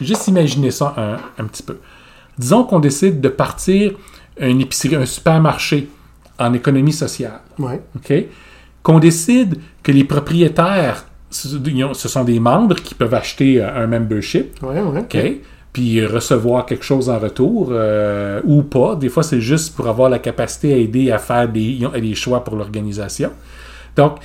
Juste 0.00 0.28
imaginer 0.28 0.70
ça 0.70 0.94
un, 0.96 1.42
un 1.42 1.46
petit 1.46 1.64
peu. 1.64 1.78
Disons 2.38 2.62
qu'on 2.64 2.78
décide 2.78 3.20
de 3.20 3.28
partir 3.28 3.92
une 4.38 4.60
épicerie, 4.60 4.94
un 4.96 5.06
supermarché 5.06 5.88
en 6.38 6.52
économie 6.52 6.92
sociale. 6.92 7.40
Ouais. 7.58 7.80
Qu'on 8.84 9.00
décide 9.00 9.58
que 9.82 9.90
les 9.90 10.04
propriétaires, 10.04 11.06
ce 11.30 11.48
sont 12.08 12.24
des 12.24 12.38
membres 12.38 12.76
qui 12.76 12.94
peuvent 12.94 13.14
acheter 13.14 13.60
un 13.62 13.88
membership, 13.88 14.62
Ouais. 15.18 15.40
Puis 15.76 16.06
recevoir 16.06 16.64
quelque 16.64 16.86
chose 16.86 17.10
en 17.10 17.18
retour 17.18 17.68
euh, 17.70 18.40
ou 18.46 18.62
pas. 18.62 18.96
Des 18.96 19.10
fois, 19.10 19.22
c'est 19.22 19.42
juste 19.42 19.76
pour 19.76 19.88
avoir 19.88 20.08
la 20.08 20.18
capacité 20.18 20.72
à 20.72 20.78
aider 20.78 21.10
à 21.10 21.18
faire 21.18 21.50
des, 21.50 22.14
choix 22.14 22.42
pour 22.42 22.56
l'organisation. 22.56 23.30
Donc, 23.94 24.16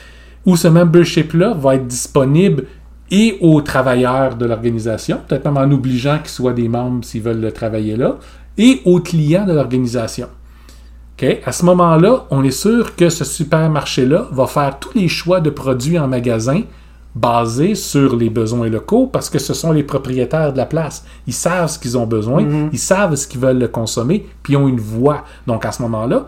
où 0.45 0.55
ce 0.55 0.69
membership-là 0.69 1.53
va 1.53 1.75
être 1.75 1.87
disponible 1.87 2.67
et 3.11 3.37
aux 3.41 3.59
travailleurs 3.59 4.37
de 4.37 4.45
l'organisation, 4.45 5.19
peut-être 5.27 5.43
même 5.43 5.57
en 5.57 5.69
obligeant 5.69 6.19
qu'ils 6.19 6.29
soient 6.29 6.53
des 6.53 6.69
membres 6.69 7.03
s'ils 7.03 7.21
veulent 7.21 7.41
le 7.41 7.51
travailler 7.51 7.97
là, 7.97 8.15
et 8.57 8.79
aux 8.85 9.01
clients 9.01 9.45
de 9.45 9.51
l'organisation. 9.51 10.29
OK? 11.21 11.37
À 11.45 11.51
ce 11.51 11.65
moment-là, 11.65 12.27
on 12.29 12.45
est 12.45 12.51
sûr 12.51 12.95
que 12.95 13.09
ce 13.09 13.25
supermarché-là 13.25 14.29
va 14.31 14.47
faire 14.47 14.79
tous 14.79 14.97
les 14.97 15.09
choix 15.09 15.41
de 15.41 15.49
produits 15.49 15.99
en 15.99 16.07
magasin 16.07 16.61
basés 17.15 17.75
sur 17.75 18.15
les 18.15 18.29
besoins 18.29 18.69
locaux 18.69 19.07
parce 19.07 19.29
que 19.29 19.39
ce 19.39 19.53
sont 19.53 19.71
les 19.71 19.83
propriétaires 19.83 20.53
de 20.53 20.57
la 20.57 20.65
place. 20.65 21.03
Ils 21.27 21.33
savent 21.33 21.69
ce 21.69 21.77
qu'ils 21.77 21.97
ont 21.97 22.05
besoin, 22.07 22.45
ils 22.71 22.79
savent 22.79 23.15
ce 23.15 23.27
qu'ils 23.27 23.41
veulent 23.41 23.59
le 23.59 23.67
consommer, 23.67 24.25
puis 24.43 24.53
ils 24.53 24.57
ont 24.57 24.67
une 24.67 24.79
voix. 24.79 25.23
Donc 25.47 25.65
à 25.65 25.71
ce 25.71 25.81
moment-là, 25.81 26.25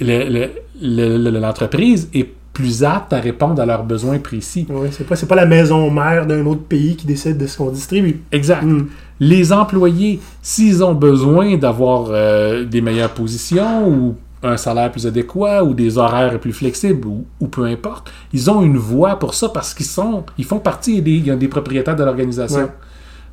le- 0.00 0.28
le- 0.28 0.50
le- 0.80 1.30
le- 1.30 1.38
l'entreprise 1.40 2.08
est 2.14 2.28
plus 2.52 2.82
apte 2.82 3.12
à 3.12 3.20
répondre 3.20 3.62
à 3.62 3.66
leurs 3.66 3.84
besoins 3.84 4.18
précis. 4.18 4.66
Ouais, 4.68 4.88
c'est 4.90 5.06
pas, 5.06 5.14
pas 5.14 5.34
la 5.36 5.46
maison 5.46 5.88
mère 5.92 6.26
d'un 6.26 6.44
autre 6.46 6.62
pays 6.62 6.96
qui 6.96 7.06
décide 7.06 7.38
de 7.38 7.46
ce 7.46 7.56
qu'on 7.56 7.70
distribue. 7.70 8.20
Exact. 8.32 8.64
Mm. 8.64 8.86
Les 9.20 9.52
employés, 9.52 10.18
s'ils 10.42 10.82
ont 10.82 10.94
besoin 10.94 11.56
d'avoir 11.56 12.06
euh, 12.10 12.64
des 12.64 12.80
meilleures 12.80 13.10
positions 13.14 13.88
ou 13.88 14.14
un 14.42 14.56
salaire 14.56 14.90
plus 14.92 15.06
adéquat 15.06 15.64
ou 15.64 15.74
des 15.74 15.98
horaires 15.98 16.38
plus 16.38 16.52
flexibles 16.52 17.06
ou, 17.06 17.26
ou 17.40 17.48
peu 17.48 17.64
importe, 17.64 18.12
ils 18.32 18.50
ont 18.50 18.62
une 18.62 18.76
voix 18.78 19.18
pour 19.18 19.34
ça 19.34 19.48
parce 19.48 19.74
qu'ils 19.74 19.86
sont, 19.86 20.24
ils 20.38 20.44
font 20.44 20.60
partie 20.60 21.02
des, 21.02 21.48
propriétaires 21.48 21.96
de 21.96 22.04
l'organisation. 22.04 22.60
Ouais. 22.60 22.72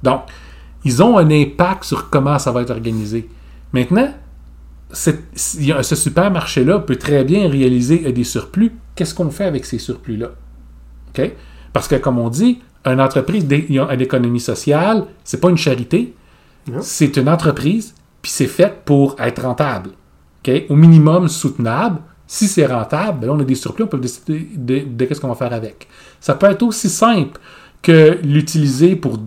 Donc, 0.03 0.21
ils 0.83 1.01
ont 1.03 1.17
un 1.17 1.29
impact 1.29 1.83
sur 1.83 2.09
comment 2.09 2.39
ça 2.39 2.51
va 2.51 2.61
être 2.61 2.71
organisé. 2.71 3.29
Maintenant, 3.73 4.13
cette- 4.91 5.23
ce 5.35 5.95
supermarché-là 5.95 6.79
peut 6.79 6.95
très 6.95 7.23
bien 7.23 7.49
réaliser 7.49 8.03
euh, 8.05 8.11
des 8.11 8.23
surplus. 8.23 8.71
Qu'est-ce 8.95 9.13
qu'on 9.13 9.29
fait 9.31 9.45
avec 9.45 9.65
ces 9.65 9.77
surplus-là? 9.79 10.29
Parce 11.73 11.87
que, 11.87 11.95
comme 11.95 12.19
on 12.19 12.29
dit, 12.29 12.59
une 12.85 13.01
entreprise 13.01 13.45
d'é- 13.45 13.67
d'économie 13.97 14.39
sociale, 14.39 15.05
c'est 15.23 15.39
pas 15.41 15.49
une 15.49 15.57
charité, 15.57 16.13
c'est 16.81 17.17
une 17.17 17.29
entreprise, 17.29 17.93
puis 18.21 18.31
c'est 18.31 18.47
fait 18.47 18.73
pour 18.85 19.15
être 19.19 19.41
rentable. 19.43 19.91
Au 20.69 20.75
minimum 20.75 21.27
soutenable, 21.27 21.99
Si 22.27 22.47
c'est 22.47 22.65
rentable, 22.65 23.19
ben 23.19 23.27
là, 23.27 23.33
on 23.33 23.39
a 23.39 23.43
des 23.43 23.55
surplus, 23.55 23.83
on 23.83 23.87
peut 23.87 23.99
décider 23.99 24.47
de, 24.55 24.79
de 24.79 25.05
qu'est-ce 25.05 25.21
qu'on 25.21 25.27
va 25.27 25.35
faire 25.35 25.53
avec. 25.53 25.87
Ça 26.19 26.33
peut 26.33 26.47
être 26.47 26.63
aussi 26.63 26.89
simple 26.89 27.39
que 27.83 28.17
l'utiliser 28.23 28.95
pour, 28.95 29.19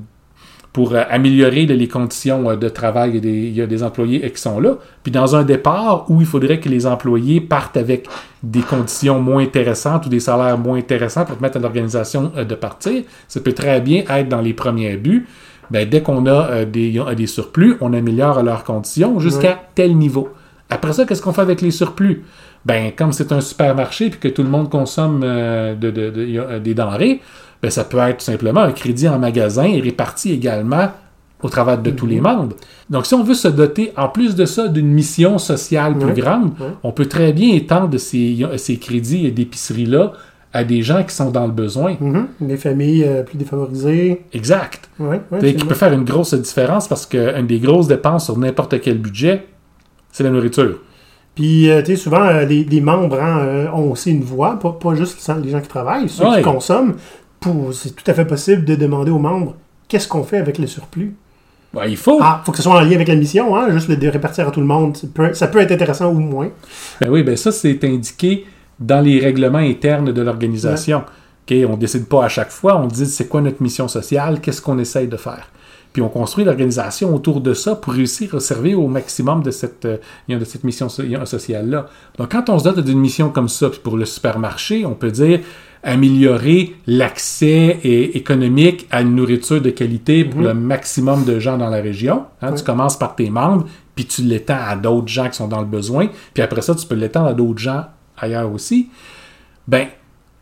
pour 0.72 0.94
euh, 0.94 1.04
améliorer 1.09 1.64
les 1.66 1.88
conditions 1.88 2.50
euh, 2.50 2.57
de 2.57 2.68
travail. 2.68 3.11
Il 3.11 3.14
y, 3.14 3.18
a 3.18 3.20
des, 3.20 3.31
il 3.31 3.54
y 3.54 3.62
a 3.62 3.66
des 3.68 3.85
employés 3.85 4.28
qui 4.33 4.40
sont 4.40 4.59
là. 4.59 4.78
Puis 5.04 5.12
dans 5.12 5.37
un 5.37 5.44
départ 5.44 6.11
où 6.11 6.20
il 6.20 6.26
faudrait 6.26 6.59
que 6.59 6.68
les 6.68 6.87
employés 6.87 7.40
partent 7.40 7.76
avec 7.76 8.09
des 8.42 8.62
conditions 8.62 9.20
moins 9.20 9.44
intéressantes 9.44 10.07
ou 10.07 10.09
des 10.09 10.20
salaires 10.20 10.59
moins 10.59 10.78
intéressants 10.78 11.24
pour 11.24 11.37
permettre 11.37 11.59
à 11.59 11.61
l'organisation 11.61 12.33
euh, 12.37 12.44
de 12.44 12.57
partir, 12.57 13.04
ça 13.28 13.40
peut 13.40 13.52
très 13.52 13.81
bien 13.81 14.02
être 14.11 14.28
dans 14.28 14.40
les 14.40 14.54
premiers 14.54 14.96
buts. 14.96 15.28
Ben, 15.70 15.88
dès 15.88 16.00
qu'on 16.00 16.26
a 16.26 16.64
des, 16.64 16.98
des 17.14 17.26
surplus, 17.26 17.76
on 17.83 17.92
améliore 17.92 18.42
leurs 18.42 18.64
conditions 18.64 19.20
jusqu'à 19.20 19.61
tel 19.74 19.98
niveau. 19.98 20.31
Après 20.70 20.92
ça, 20.92 21.04
qu'est-ce 21.07 21.22
qu'on 21.22 21.33
fait 21.33 21.40
avec 21.42 21.61
les 21.62 21.70
surplus? 21.70 22.24
Ben, 22.64 22.92
comme 22.96 23.12
c'est 23.12 23.33
un 23.33 23.40
supermarché 23.40 24.11
puis 24.11 24.20
que 24.20 24.28
tout 24.28 24.42
le 24.42 24.50
monde 24.50 24.68
consomme 24.70 25.22
euh, 25.24 25.74
de- 25.74 25.90
de- 25.90 26.11
de- 26.11 26.26
y 26.26 26.38
a, 26.38 26.59
des 26.59 26.74
denrées, 26.74 27.20
ben, 27.62 27.70
ça 27.70 27.85
peut 27.85 27.98
être 27.98 28.20
simplement 28.20 28.61
un 28.61 28.72
crédit 28.72 29.09
en 29.09 29.18
magasin 29.18 29.64
et 29.64 29.81
réparti 29.81 30.33
également 30.33 30.88
au 31.42 31.48
travers 31.48 31.78
de 31.78 31.90
tous 31.90 32.07
les 32.07 32.20
membres. 32.20 32.57
Donc, 32.90 33.07
si 33.07 33.14
on 33.14 33.22
veut 33.22 33.35
se 33.35 33.46
doter, 33.48 33.92
en 33.96 34.09
plus 34.09 34.35
de 34.35 34.44
ça, 34.44 34.66
d'une 34.66 34.88
mission 34.88 35.38
sociale 35.38 35.96
plus 35.96 36.12
grande, 36.20 36.50
on 36.83 36.90
peut 36.90 37.07
très 37.07 37.33
bien 37.33 37.54
étendre 37.54 37.96
ces, 37.96 38.44
ces 38.57 38.76
crédits 38.78 39.31
d'épicerie-là 39.31 40.12
à 40.52 40.64
des 40.64 40.83
gens 40.83 41.04
qui 41.04 41.14
sont 41.14 41.31
dans 41.31 41.46
le 41.46 41.52
besoin. 41.52 41.96
Mhm. 42.00 42.26
Des 42.40 42.57
familles 42.57 43.04
euh, 43.04 43.22
plus 43.22 43.37
défavorisées. 43.38 44.22
Exact. 44.33 44.88
Ouais, 44.98 45.20
qui 45.54 45.64
peut 45.64 45.74
faire 45.76 45.92
une 45.92 46.04
grosse 46.04 46.35
différence 46.35 46.88
parce 46.88 47.07
qu'une 47.07 47.46
des 47.46 47.61
grosses 47.61 47.87
dépenses 47.87 48.24
sur 48.24 48.37
n'importe 48.37 48.81
quel 48.81 48.98
budget, 48.98 49.46
c'est 50.12 50.25
la 50.25 50.31
nourriture. 50.31 50.79
Puis, 51.35 51.71
euh, 51.71 51.83
tu 51.83 51.92
sais, 51.94 51.97
souvent, 51.97 52.23
euh, 52.25 52.44
les, 52.44 52.64
les 52.64 52.81
membres 52.81 53.21
hein, 53.21 53.38
euh, 53.40 53.68
ont 53.71 53.92
aussi 53.92 54.11
une 54.11 54.25
voix, 54.25 54.59
pas, 54.59 54.73
pas 54.73 54.94
juste 54.94 55.25
les 55.42 55.51
gens 55.51 55.61
qui 55.61 55.68
travaillent, 55.68 56.09
ceux 56.09 56.25
Ouais. 56.25 56.38
qui 56.38 56.42
consomment. 56.42 56.94
C'est 57.73 57.94
tout 57.94 58.11
à 58.11 58.14
fait 58.14 58.25
possible 58.25 58.64
de 58.64 58.75
demander 58.75 59.12
aux 59.12 59.21
membres 59.21 59.55
qu'est-ce 59.87 60.09
qu'on 60.09 60.25
fait 60.25 60.38
avec 60.38 60.59
le 60.59 60.66
surplus? 60.66 61.14
Ben, 61.73 61.85
il 61.87 61.97
faut. 61.97 62.18
Ah, 62.21 62.42
faut 62.44 62.51
que 62.51 62.57
ce 62.57 62.64
soit 62.64 62.75
en 62.75 62.81
lien 62.81 62.92
avec 62.97 63.07
la 63.09 63.14
mission, 63.14 63.55
hein, 63.57 63.71
juste 63.71 63.88
le 63.88 63.97
de 63.97 64.09
répartir 64.09 64.49
à 64.49 64.51
tout 64.51 64.61
le 64.61 64.66
monde. 64.66 64.97
Ça 64.97 65.07
peut, 65.12 65.35
ça 65.35 65.47
peut 65.47 65.61
être 65.61 65.71
intéressant 65.71 66.09
ou 66.11 66.18
moins. 66.18 66.49
Ben 67.01 67.09
oui, 67.11 67.23
ben 67.23 67.37
ça, 67.37 67.53
c'est 67.53 67.85
indiqué 67.85 68.44
dans 68.81 69.01
les 69.01 69.21
règlements 69.21 69.59
internes 69.59 70.12
de 70.12 70.23
l'organisation. 70.23 71.05
On 71.51 71.55
ne 71.55 71.77
décide 71.77 72.07
pas 72.07 72.25
à 72.25 72.29
chaque 72.29 72.51
fois, 72.51 72.77
on 72.79 72.87
dit 72.87 73.07
c'est 73.07 73.27
quoi 73.29 73.40
notre 73.40 73.62
mission 73.62 73.88
sociale, 73.88 74.40
qu'est-ce 74.40 74.61
qu'on 74.61 74.79
essaye 74.79 75.09
de 75.09 75.16
faire? 75.16 75.49
Puis 75.92 76.03
on 76.03 76.09
construit 76.09 76.44
l'organisation 76.44 77.14
autour 77.14 77.40
de 77.40 77.55
ça 77.55 77.74
pour 77.74 77.92
réussir 77.94 78.35
à 78.35 78.40
servir 78.40 78.79
au 78.81 78.88
maximum 78.88 79.42
de 79.42 79.51
cette, 79.51 79.85
euh, 79.85 79.96
de 80.29 80.44
cette 80.44 80.64
mission 80.64 80.88
so- 80.88 81.03
sociale-là. 81.24 81.87
Donc 82.18 82.31
quand 82.33 82.48
on 82.51 82.59
se 82.59 82.64
dote 82.64 82.81
d'une 82.81 83.01
mission 83.01 83.31
comme 83.31 83.48
ça, 83.48 83.70
puis 83.70 83.81
pour 83.83 83.96
le 83.96 84.05
supermarché, 84.05 84.85
on 84.87 84.94
peut 84.94 85.11
dire 85.11 85.40
améliorer 85.83 86.74
l'accès 86.87 87.79
économique 87.85 88.87
à 88.90 89.01
une 89.03 89.14
nourriture 89.14 89.61
de 89.62 89.70
qualité 89.70 90.24
pour 90.24 90.40
le 90.42 90.53
maximum 90.55 91.24
de 91.24 91.38
gens 91.38 91.57
dans 91.57 91.70
la 91.70 91.81
région. 91.81 92.24
Hein, 92.42 92.53
Tu 92.53 92.64
commences 92.64 92.98
par 92.98 93.14
tes 93.14 93.31
membres, 93.31 93.64
puis 93.94 94.05
tu 94.05 94.22
l'étends 94.22 94.59
à 94.61 94.77
d'autres 94.77 95.09
gens 95.09 95.29
qui 95.29 95.37
sont 95.37 95.48
dans 95.48 95.61
le 95.61 95.66
besoin, 95.66 96.09
puis 96.35 96.42
après 96.42 96.62
ça, 96.62 96.74
tu 96.74 96.87
peux 96.87 96.96
l'étendre 96.96 97.29
à 97.29 97.35
d'autres 97.35 97.61
gens 97.61 97.85
ailleurs 98.16 98.53
aussi. 98.53 98.88
Ben, 99.68 99.87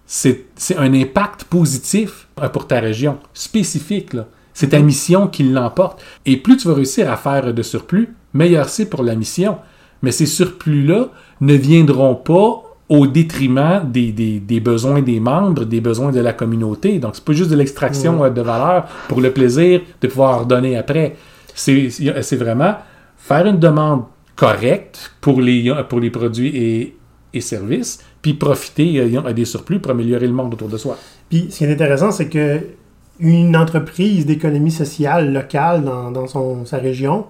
c'est 0.06 0.46
un 0.78 0.92
impact 0.94 1.44
positif 1.44 2.28
pour 2.52 2.66
ta 2.66 2.80
région, 2.80 3.18
spécifique. 3.34 4.14
là. 4.14 4.26
C'est 4.58 4.68
ta 4.70 4.80
mission 4.80 5.28
qui 5.28 5.42
l'emporte. 5.42 6.02
Et 6.24 6.38
plus 6.38 6.56
tu 6.56 6.66
vas 6.68 6.74
réussir 6.74 7.10
à 7.12 7.16
faire 7.18 7.52
de 7.52 7.62
surplus, 7.62 8.08
meilleur 8.32 8.70
c'est 8.70 8.86
pour 8.86 9.02
la 9.02 9.14
mission. 9.14 9.58
Mais 10.02 10.12
ces 10.12 10.24
surplus-là 10.24 11.08
ne 11.42 11.54
viendront 11.54 12.14
pas 12.14 12.62
au 12.88 13.06
détriment 13.06 13.82
des, 13.96 14.12
des- 14.12 14.40
des 14.40 14.60
besoins 14.60 15.02
des 15.02 15.20
membres, 15.20 15.64
des 15.66 15.82
besoins 15.82 16.10
de 16.10 16.20
la 16.20 16.32
communauté. 16.32 16.98
Donc, 16.98 17.16
c'est 17.16 17.24
pas 17.24 17.34
juste 17.34 17.50
de 17.50 17.56
l'extraction 17.56 18.24
euh, 18.24 18.30
de 18.30 18.40
valeur 18.40 18.86
pour 19.08 19.20
le 19.20 19.30
plaisir 19.30 19.82
de 20.00 20.06
pouvoir 20.08 20.46
donner 20.46 20.76
après. 20.78 21.16
C'est 21.54 21.90
c'est 21.90 22.36
vraiment 22.36 22.76
faire 23.18 23.44
une 23.46 23.58
demande 23.58 24.04
correcte 24.36 25.12
pour 25.20 25.40
les, 25.42 25.70
pour 25.90 26.00
les 26.00 26.10
produits 26.10 26.52
et, 26.56 26.96
et 27.34 27.40
services, 27.42 27.98
puis 28.22 28.32
profiter 28.34 29.00
euh, 29.00 29.32
des 29.34 29.44
surplus 29.44 29.80
pour 29.80 29.90
améliorer 29.90 30.26
le 30.28 30.32
monde 30.32 30.54
autour 30.54 30.68
de 30.68 30.78
soi. 30.78 30.96
Puis, 31.28 31.48
ce 31.50 31.58
qui 31.58 31.64
est 31.64 31.72
intéressant, 31.72 32.10
c'est 32.10 32.28
que 32.28 32.60
une 33.18 33.56
entreprise 33.56 34.26
d'économie 34.26 34.70
sociale 34.70 35.32
locale 35.32 35.84
dans, 35.84 36.10
dans 36.10 36.26
son, 36.26 36.64
sa 36.66 36.78
région 36.78 37.26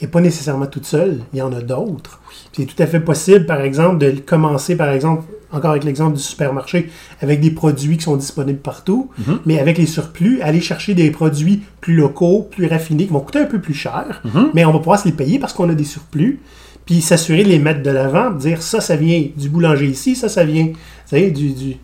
n'est 0.00 0.08
pas 0.08 0.20
nécessairement 0.20 0.66
toute 0.66 0.84
seule. 0.86 1.20
Il 1.32 1.38
y 1.38 1.42
en 1.42 1.52
a 1.52 1.60
d'autres. 1.60 2.20
C'est 2.52 2.64
tout 2.66 2.80
à 2.82 2.86
fait 2.86 2.98
possible, 3.00 3.46
par 3.46 3.60
exemple, 3.60 3.98
de 3.98 4.10
commencer, 4.20 4.74
par 4.76 4.88
exemple, 4.90 5.22
encore 5.52 5.70
avec 5.72 5.84
l'exemple 5.84 6.16
du 6.16 6.22
supermarché, 6.22 6.90
avec 7.20 7.40
des 7.40 7.50
produits 7.50 7.98
qui 7.98 8.04
sont 8.04 8.16
disponibles 8.16 8.58
partout, 8.58 9.10
Mhm. 9.18 9.38
mais 9.46 9.58
avec 9.60 9.78
les 9.78 9.86
surplus, 9.86 10.40
aller 10.40 10.60
chercher 10.60 10.94
des 10.94 11.10
produits 11.10 11.62
plus 11.80 11.94
locaux, 11.94 12.48
plus 12.50 12.66
raffinés, 12.66 13.04
qui 13.06 13.12
vont 13.12 13.20
coûter 13.20 13.40
un 13.40 13.44
peu 13.46 13.60
plus 13.60 13.74
cher, 13.74 14.22
Mhm. 14.24 14.48
mais 14.54 14.64
on 14.64 14.72
va 14.72 14.78
pouvoir 14.78 14.98
se 14.98 15.04
les 15.04 15.12
payer 15.12 15.38
parce 15.38 15.52
qu'on 15.52 15.68
a 15.68 15.74
des 15.74 15.84
surplus. 15.84 16.40
Puis 16.86 17.00
s'assurer 17.00 17.44
de 17.44 17.48
les 17.50 17.60
mettre 17.60 17.82
de 17.82 17.90
l'avant, 17.90 18.30
dire 18.32 18.60
ça, 18.60 18.80
ça 18.80 18.96
vient 18.96 19.24
du 19.36 19.48
boulanger 19.50 19.86
ici, 19.86 20.16
ça, 20.16 20.28
ça 20.28 20.42
vient, 20.42 20.70
sais, 21.06 21.30
du, 21.30 21.50
du, 21.50 21.76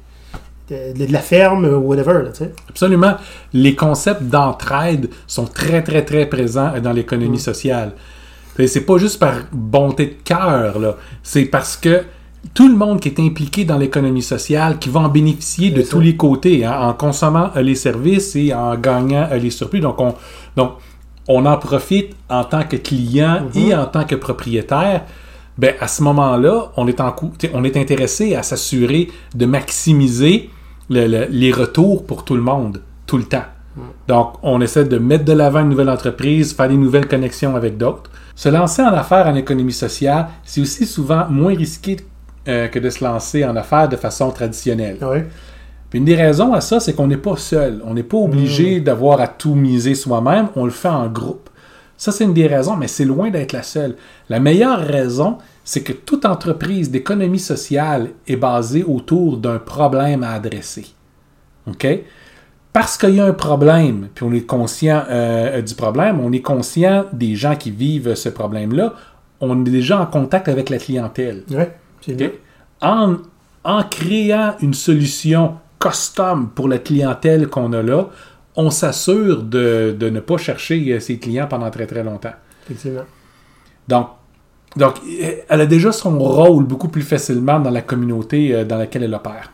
de, 0.70 1.12
la 1.12 1.20
ferme, 1.20 1.64
ou 1.64 1.88
whatever, 1.88 2.24
là. 2.24 2.46
Absolument. 2.68 3.14
Les 3.52 3.74
concepts 3.74 4.22
d'entraide 4.22 5.08
sont 5.26 5.46
très, 5.46 5.82
très, 5.82 6.04
très 6.04 6.26
présents 6.26 6.72
dans 6.82 6.92
l'économie 6.92 7.38
sociale. 7.38 7.92
Et 8.58 8.66
C'est 8.66 8.80
pas 8.80 8.98
juste 8.98 9.18
par 9.18 9.34
bonté 9.52 10.06
de 10.06 10.14
cœur. 10.24 10.96
C'est 11.22 11.44
parce 11.44 11.76
que 11.76 12.02
tout 12.54 12.68
le 12.68 12.76
monde 12.76 13.00
qui 13.00 13.08
est 13.08 13.20
impliqué 13.20 13.64
dans 13.64 13.78
l'économie 13.78 14.22
sociale, 14.22 14.78
qui 14.78 14.88
va 14.88 15.00
en 15.00 15.08
bénéficier 15.08 15.70
de 15.70 15.82
tous 15.82 16.00
les 16.00 16.16
côtés, 16.16 16.64
hein, 16.64 16.78
en 16.80 16.94
consommant 16.94 17.50
euh, 17.56 17.62
les 17.62 17.74
services 17.74 18.36
et 18.36 18.54
en 18.54 18.76
gagnant 18.76 19.28
euh, 19.30 19.36
les 19.36 19.50
surplus. 19.50 19.80
Donc, 19.80 20.00
on, 20.00 20.14
donc, 20.56 20.72
on 21.28 21.44
en 21.46 21.56
profite 21.58 22.14
en 22.28 22.44
tant 22.44 22.64
que 22.64 22.76
client 22.76 23.48
et 23.54 23.74
en 23.74 23.86
tant 23.86 24.04
que 24.04 24.14
propriétaire. 24.14 25.04
Ben, 25.58 25.74
à 25.80 25.88
ce 25.88 26.02
moment-là, 26.04 26.70
on 26.76 26.86
est, 26.86 27.00
en 27.00 27.14
on 27.52 27.64
est 27.64 27.76
intéressé 27.76 28.34
à 28.36 28.42
s'assurer 28.42 29.08
de 29.34 29.44
maximiser 29.44 30.50
le- 30.90 31.06
le- 31.06 31.26
les 31.30 31.52
retours 31.52 32.04
pour 32.04 32.24
tout 32.24 32.34
le 32.34 32.42
monde, 32.42 32.80
tout 33.06 33.16
le 33.18 33.24
temps. 33.24 33.44
Donc, 34.08 34.32
on 34.42 34.60
essaie 34.60 34.84
de 34.84 34.98
mettre 34.98 35.24
de 35.24 35.32
l'avant 35.32 35.60
une 35.60 35.68
nouvelle 35.68 35.88
entreprise, 35.90 36.52
faire 36.52 36.68
des 36.68 36.76
nouvelles 36.76 37.06
connexions 37.06 37.54
avec 37.54 37.76
d'autres. 37.76 38.10
Se 38.34 38.48
lancer 38.48 38.82
en 38.82 38.92
affaires 38.92 39.26
en 39.28 39.36
économie 39.36 39.72
sociale, 39.72 40.26
c'est 40.44 40.60
aussi 40.60 40.84
souvent 40.84 41.26
moins 41.28 41.54
risqué 41.54 41.96
euh, 42.48 42.66
que 42.68 42.78
de 42.80 42.90
se 42.90 43.04
lancer 43.04 43.44
en 43.44 43.54
affaires 43.54 43.88
de 43.88 43.96
façon 43.96 44.30
traditionnelle. 44.30 44.96
Puis 45.90 45.98
une 46.00 46.04
des 46.06 46.16
raisons 46.16 46.52
à 46.54 46.60
ça, 46.60 46.80
c'est 46.80 46.92
qu'on 46.94 47.06
n'est 47.06 47.16
pas 47.16 47.36
seul. 47.36 47.80
On 47.84 47.94
n'est 47.94 48.02
pas 48.02 48.16
obligé 48.18 48.80
d'avoir 48.80 49.20
à 49.20 49.28
tout 49.28 49.54
miser 49.54 49.94
soi-même. 49.94 50.48
On 50.56 50.64
le 50.64 50.70
fait 50.70 50.88
en 50.88 51.06
groupe. 51.08 51.48
Ça, 51.96 52.10
c'est 52.10 52.24
une 52.24 52.34
des 52.34 52.46
raisons, 52.46 52.74
mais 52.76 52.88
c'est 52.88 53.04
loin 53.04 53.30
d'être 53.30 53.52
la 53.52 53.62
seule. 53.62 53.96
La 54.28 54.40
meilleure 54.40 54.80
raison, 54.80 55.38
c'est 55.68 55.82
que 55.82 55.92
toute 55.92 56.24
entreprise 56.24 56.90
d'économie 56.90 57.38
sociale 57.38 58.12
est 58.26 58.36
basée 58.36 58.84
autour 58.84 59.36
d'un 59.36 59.58
problème 59.58 60.22
à 60.22 60.30
adresser. 60.30 60.86
OK? 61.66 61.86
Parce 62.72 62.96
qu'il 62.96 63.16
y 63.16 63.20
a 63.20 63.26
un 63.26 63.34
problème, 63.34 64.08
puis 64.14 64.24
on 64.24 64.32
est 64.32 64.46
conscient 64.46 65.04
euh, 65.10 65.60
du 65.60 65.74
problème, 65.74 66.20
on 66.20 66.32
est 66.32 66.40
conscient 66.40 67.04
des 67.12 67.36
gens 67.36 67.54
qui 67.54 67.70
vivent 67.70 68.14
ce 68.14 68.30
problème-là, 68.30 68.94
on 69.42 69.62
est 69.66 69.70
déjà 69.70 70.00
en 70.00 70.06
contact 70.06 70.48
avec 70.48 70.70
la 70.70 70.78
clientèle. 70.78 71.44
Ouais, 71.50 71.76
c'est 72.00 72.12
OK? 72.12 72.16
bien. 72.16 72.30
En, 72.80 73.16
en 73.62 73.82
créant 73.82 74.54
une 74.62 74.72
solution 74.72 75.56
custom 75.78 76.48
pour 76.48 76.68
la 76.68 76.78
clientèle 76.78 77.46
qu'on 77.46 77.74
a 77.74 77.82
là, 77.82 78.08
on 78.56 78.70
s'assure 78.70 79.42
de, 79.42 79.94
de 79.98 80.08
ne 80.08 80.20
pas 80.20 80.38
chercher 80.38 80.94
euh, 80.94 80.98
ses 80.98 81.18
clients 81.18 81.46
pendant 81.46 81.70
très 81.70 81.86
très 81.86 82.02
longtemps. 82.02 82.32
Effectivement. 82.64 83.04
Donc, 83.86 84.08
donc, 84.78 84.94
euh, 85.04 85.32
elle 85.48 85.60
a 85.60 85.66
déjà 85.66 85.92
son 85.92 86.18
rôle 86.18 86.64
beaucoup 86.64 86.88
plus 86.88 87.02
facilement 87.02 87.60
dans 87.60 87.70
la 87.70 87.82
communauté 87.82 88.54
euh, 88.54 88.64
dans 88.64 88.78
laquelle 88.78 89.02
elle 89.02 89.14
opère. 89.14 89.52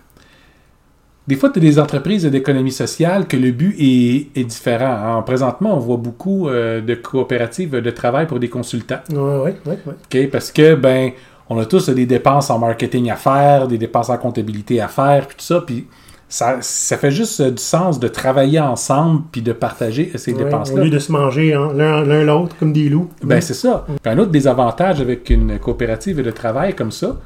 Des 1.27 1.37
fois, 1.37 1.49
tu 1.49 1.59
as 1.59 1.63
des 1.63 1.79
entreprises 1.79 2.27
d'économie 2.27 2.71
sociale 2.71 3.27
que 3.27 3.37
le 3.37 3.51
but 3.51 3.75
est, 3.79 4.29
est 4.39 4.45
différent. 4.45 5.19
hein. 5.19 5.23
Présentement, 5.23 5.75
on 5.75 5.79
voit 5.79 5.97
beaucoup 5.97 6.49
euh, 6.49 6.83
de 6.83 6.95
coopératives 6.95 7.71
de 7.71 7.91
travail 7.91 8.27
pour 8.27 8.39
des 8.39 8.51
consultants. 8.51 9.01
Ouais, 9.11 9.57
ouais. 9.67 9.79
OK? 9.87 10.31
Parce 10.31 10.53
que, 10.53 10.75
ben, 10.75 11.13
on 11.49 11.59
a 11.59 11.65
tous 11.65 11.89
des 11.89 12.07
dépenses 12.07 12.51
en 12.51 12.59
marketing 12.59 13.11
à 13.11 13.17
faire, 13.17 13.69
des 13.69 13.79
dépenses 13.79 14.11
en 14.11 14.19
comptabilité 14.19 14.81
à 14.81 14.89
faire, 14.89 15.27
puis 15.27 15.37
tout 15.39 15.45
ça, 15.45 15.63
puis 15.67 15.87
ça, 16.35 16.57
ça 16.62 16.99
fait 16.99 17.12
juste 17.12 17.38
euh, 17.38 17.53
du 17.53 17.62
sens 17.62 18.01
de 18.01 18.09
travailler 18.09 18.59
ensemble 18.59 19.23
puis 19.31 19.40
de 19.40 19.53
partager 19.53 20.11
ces 20.16 20.33
Ouais, 20.33 20.42
dépenses-là. 20.42 20.81
Au 20.81 20.85
lieu 20.85 20.90
de 20.90 20.99
se 20.99 21.12
manger 21.12 21.55
hein, 21.55 21.68
l'un 21.73 22.25
l'autre 22.25 22.57
comme 22.59 22.73
des 22.73 22.88
loups. 22.88 23.09
Ben, 23.23 23.40
c'est 23.40 23.55
ça. 23.55 23.87
Puis 23.87 24.12
un 24.12 24.18
autre 24.18 24.33
des 24.33 24.49
avantages 24.49 25.01
avec 25.01 25.31
une 25.31 25.61
coopérative 25.61 26.20
de 26.20 26.31
travail 26.33 26.75
comme 26.75 26.90
ça, 26.90 27.18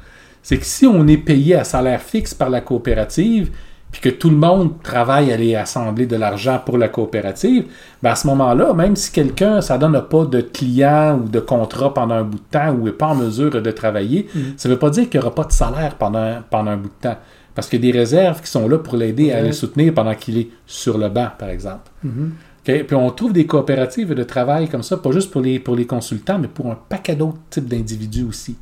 c'est 0.43 0.59
que 0.59 0.65
si 0.65 0.85
on 0.85 1.07
est 1.07 1.17
payé 1.17 1.55
à 1.55 1.63
salaire 1.63 2.03
fixe 2.03 2.35
par 2.35 2.51
la 2.51 2.61
coopérative, 2.61 3.49
puis 3.91 3.99
que 3.99 4.09
tout 4.09 4.29
le 4.29 4.35
monde 4.35 4.79
travaille 4.83 5.31
à 5.31 5.33
aller 5.33 5.55
assembler 5.55 6.05
de 6.05 6.15
l'argent 6.15 6.61
pour 6.63 6.77
la 6.77 6.87
coopérative, 6.87 7.65
ben 8.03 8.11
à 8.11 8.15
ce 8.15 8.27
moment-là, 8.27 8.73
même 8.73 8.95
si 8.95 9.11
quelqu'un, 9.11 9.61
ça 9.61 9.79
donne 9.79 9.99
pas 10.07 10.25
de 10.25 10.41
client 10.41 11.19
ou 11.19 11.27
de 11.27 11.39
contrat 11.39 11.95
pendant 11.95 12.13
un 12.13 12.23
bout 12.23 12.37
de 12.37 12.43
temps 12.51 12.75
ou 12.75 12.83
n'est 12.83 12.91
pas 12.91 13.07
en 13.07 13.15
mesure 13.15 13.49
de 13.49 13.71
travailler, 13.71 14.27
ça 14.55 14.69
ne 14.69 14.75
veut 14.75 14.79
pas 14.79 14.91
dire 14.91 15.09
qu'il 15.09 15.19
n'y 15.19 15.25
aura 15.25 15.33
pas 15.33 15.45
de 15.45 15.51
salaire 15.51 15.95
pendant, 15.95 16.35
pendant 16.51 16.69
un 16.69 16.77
bout 16.77 16.89
de 16.89 17.09
temps. 17.09 17.17
Parce 17.59 17.67
qu'il 17.67 17.83
y 17.83 17.89
a 17.89 17.91
des 17.91 17.99
réserves 17.99 18.41
qui 18.41 18.49
sont 18.49 18.69
là 18.69 18.77
pour 18.77 18.95
l'aider 18.95 19.33
à 19.33 19.41
le 19.41 19.51
soutenir 19.51 19.93
pendant 19.93 20.15
qu'il 20.15 20.37
est 20.37 20.47
sur 20.65 20.97
le 20.97 21.09
banc, 21.09 21.27
par 21.37 21.49
exemple. 21.49 21.91
OK? 22.05 22.83
Puis 22.85 22.95
on 22.95 23.11
trouve 23.11 23.33
des 23.33 23.45
coopératives 23.45 24.13
de 24.13 24.23
travail 24.23 24.69
comme 24.69 24.81
ça, 24.81 24.95
pas 24.95 25.11
juste 25.11 25.29
pour 25.29 25.41
les, 25.41 25.59
pour 25.59 25.75
les 25.75 25.85
consultants, 25.85 26.39
mais 26.39 26.47
pour 26.47 26.71
un 26.71 26.79
paquet 26.87 27.15
d'autres 27.17 27.37
types 27.49 27.67
d'individus 27.67 28.23
aussi. 28.23 28.55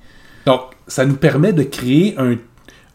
Donc, 0.48 0.62
ça 0.88 1.06
nous 1.06 1.14
permet 1.14 1.54
de 1.54 1.62
créer 1.62 2.16
un, 2.18 2.38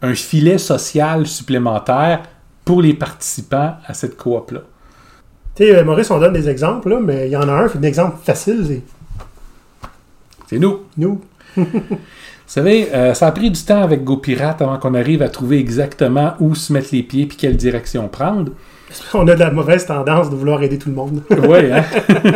un 0.01 0.13
filet 0.13 0.57
social 0.57 1.25
supplémentaire 1.25 2.23
pour 2.65 2.81
les 2.81 2.95
participants 2.95 3.75
à 3.87 3.93
cette 3.93 4.17
coop-là. 4.17 4.59
Tu 5.55 5.63
sais, 5.63 5.73
euh, 5.73 5.85
Maurice, 5.85 6.11
on 6.11 6.19
donne 6.19 6.33
des 6.33 6.49
exemples, 6.49 6.89
là, 6.89 6.99
mais 6.99 7.29
il 7.29 7.31
y 7.31 7.37
en 7.37 7.47
a 7.47 7.53
un, 7.53 7.67
un 7.67 7.81
exemple 7.83 8.17
facile, 8.21 8.65
c'est 8.67 8.81
C'est 10.49 10.59
nous. 10.59 10.81
nous. 10.97 11.21
Vous 12.53 12.59
savez, 12.61 12.93
euh, 12.93 13.15
ça 13.15 13.25
a 13.25 13.31
pris 13.31 13.49
du 13.49 13.59
temps 13.63 13.81
avec 13.81 14.03
GoPirate 14.03 14.61
avant 14.61 14.77
qu'on 14.77 14.93
arrive 14.93 15.23
à 15.23 15.29
trouver 15.29 15.57
exactement 15.57 16.33
où 16.39 16.53
se 16.53 16.71
mettre 16.71 16.89
les 16.91 17.01
pieds 17.01 17.25
puis 17.25 17.35
quelle 17.35 17.57
direction 17.57 18.07
prendre. 18.07 18.51
On 19.15 19.27
a 19.27 19.33
de 19.33 19.39
la 19.39 19.49
mauvaise 19.49 19.87
tendance 19.87 20.29
de 20.29 20.35
vouloir 20.35 20.61
aider 20.61 20.77
tout 20.77 20.89
le 20.89 20.93
monde. 20.93 21.23
Oui, 21.31 21.71
hein? 21.71 21.83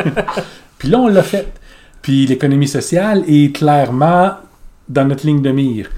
puis 0.80 0.90
là, 0.90 0.98
on 0.98 1.08
l'a 1.08 1.22
fait. 1.22 1.54
Puis 2.02 2.26
l'économie 2.26 2.68
sociale 2.68 3.26
est 3.28 3.56
clairement 3.56 4.32
dans 4.90 5.06
notre 5.06 5.24
ligne 5.24 5.44
de 5.44 5.52
mire. 5.52 5.92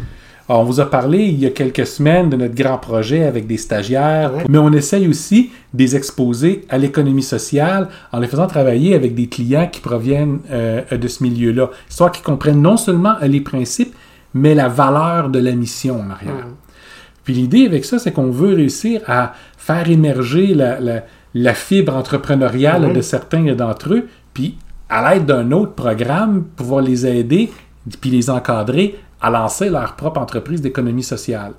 Alors, 0.49 0.63
on 0.63 0.65
vous 0.65 0.82
a 0.82 0.89
parlé 0.89 1.19
il 1.19 1.39
y 1.39 1.45
a 1.45 1.51
quelques 1.51 1.88
semaines 1.88 2.29
de 2.29 2.36
notre 2.36 2.55
grand 2.55 2.77
projet 2.77 3.23
avec 3.23 3.47
des 3.47 3.55
stagiaires, 3.55 4.34
Ouais. 4.36 4.43
mais 4.49 4.58
on 4.58 4.73
essaye 4.73 5.08
aussi 5.08 5.51
de 5.73 5.82
les 5.82 5.95
exposer 5.95 6.65
à 6.67 6.77
l'économie 6.77 7.23
sociale 7.23 7.88
en 8.12 8.19
les 8.19 8.27
faisant 8.27 8.47
travailler 8.47 8.95
avec 8.95 9.15
des 9.15 9.27
clients 9.27 9.69
qui 9.71 9.79
proviennent 9.79 10.39
euh, 10.51 10.82
de 10.91 11.08
ce 11.08 11.23
milieu-là, 11.23 11.69
histoire 11.89 12.12
qu'ils 12.12 12.25
comprennent 12.25 12.62
non 12.62 12.75
seulement 12.75 13.13
les 13.21 13.39
principes, 13.39 13.93
mais 14.33 14.53
la 14.55 14.67
valeur 14.67 15.29
de 15.29 15.39
la 15.39 15.51
mission 15.53 16.01
en 16.01 16.09
arrière. 16.09 16.47
Puis 17.23 17.33
l'idée 17.33 17.65
avec 17.65 17.85
ça, 17.85 17.99
c'est 17.99 18.11
qu'on 18.11 18.31
veut 18.31 18.55
réussir 18.55 19.01
à 19.07 19.33
faire 19.57 19.89
émerger 19.89 20.53
la, 20.55 20.79
la- 20.79 21.03
la 21.35 21.53
fibre 21.53 21.95
entrepreneuriale 21.95 22.87
Mhm. 22.87 22.93
de 22.93 23.01
certains 23.01 23.53
d'entre 23.53 23.93
eux, 23.93 24.07
puis 24.33 24.57
à 24.89 25.13
l'aide 25.13 25.25
d'un 25.25 25.51
autre 25.51 25.73
programme, 25.73 26.43
pouvoir 26.55 26.81
les 26.81 27.05
aider, 27.05 27.51
puis 28.01 28.09
les 28.09 28.29
encadrer 28.31 28.97
à 29.21 29.29
lancer 29.29 29.69
leur 29.69 29.95
propre 29.95 30.19
entreprise 30.19 30.61
d'économie 30.61 31.03
sociale. 31.03 31.51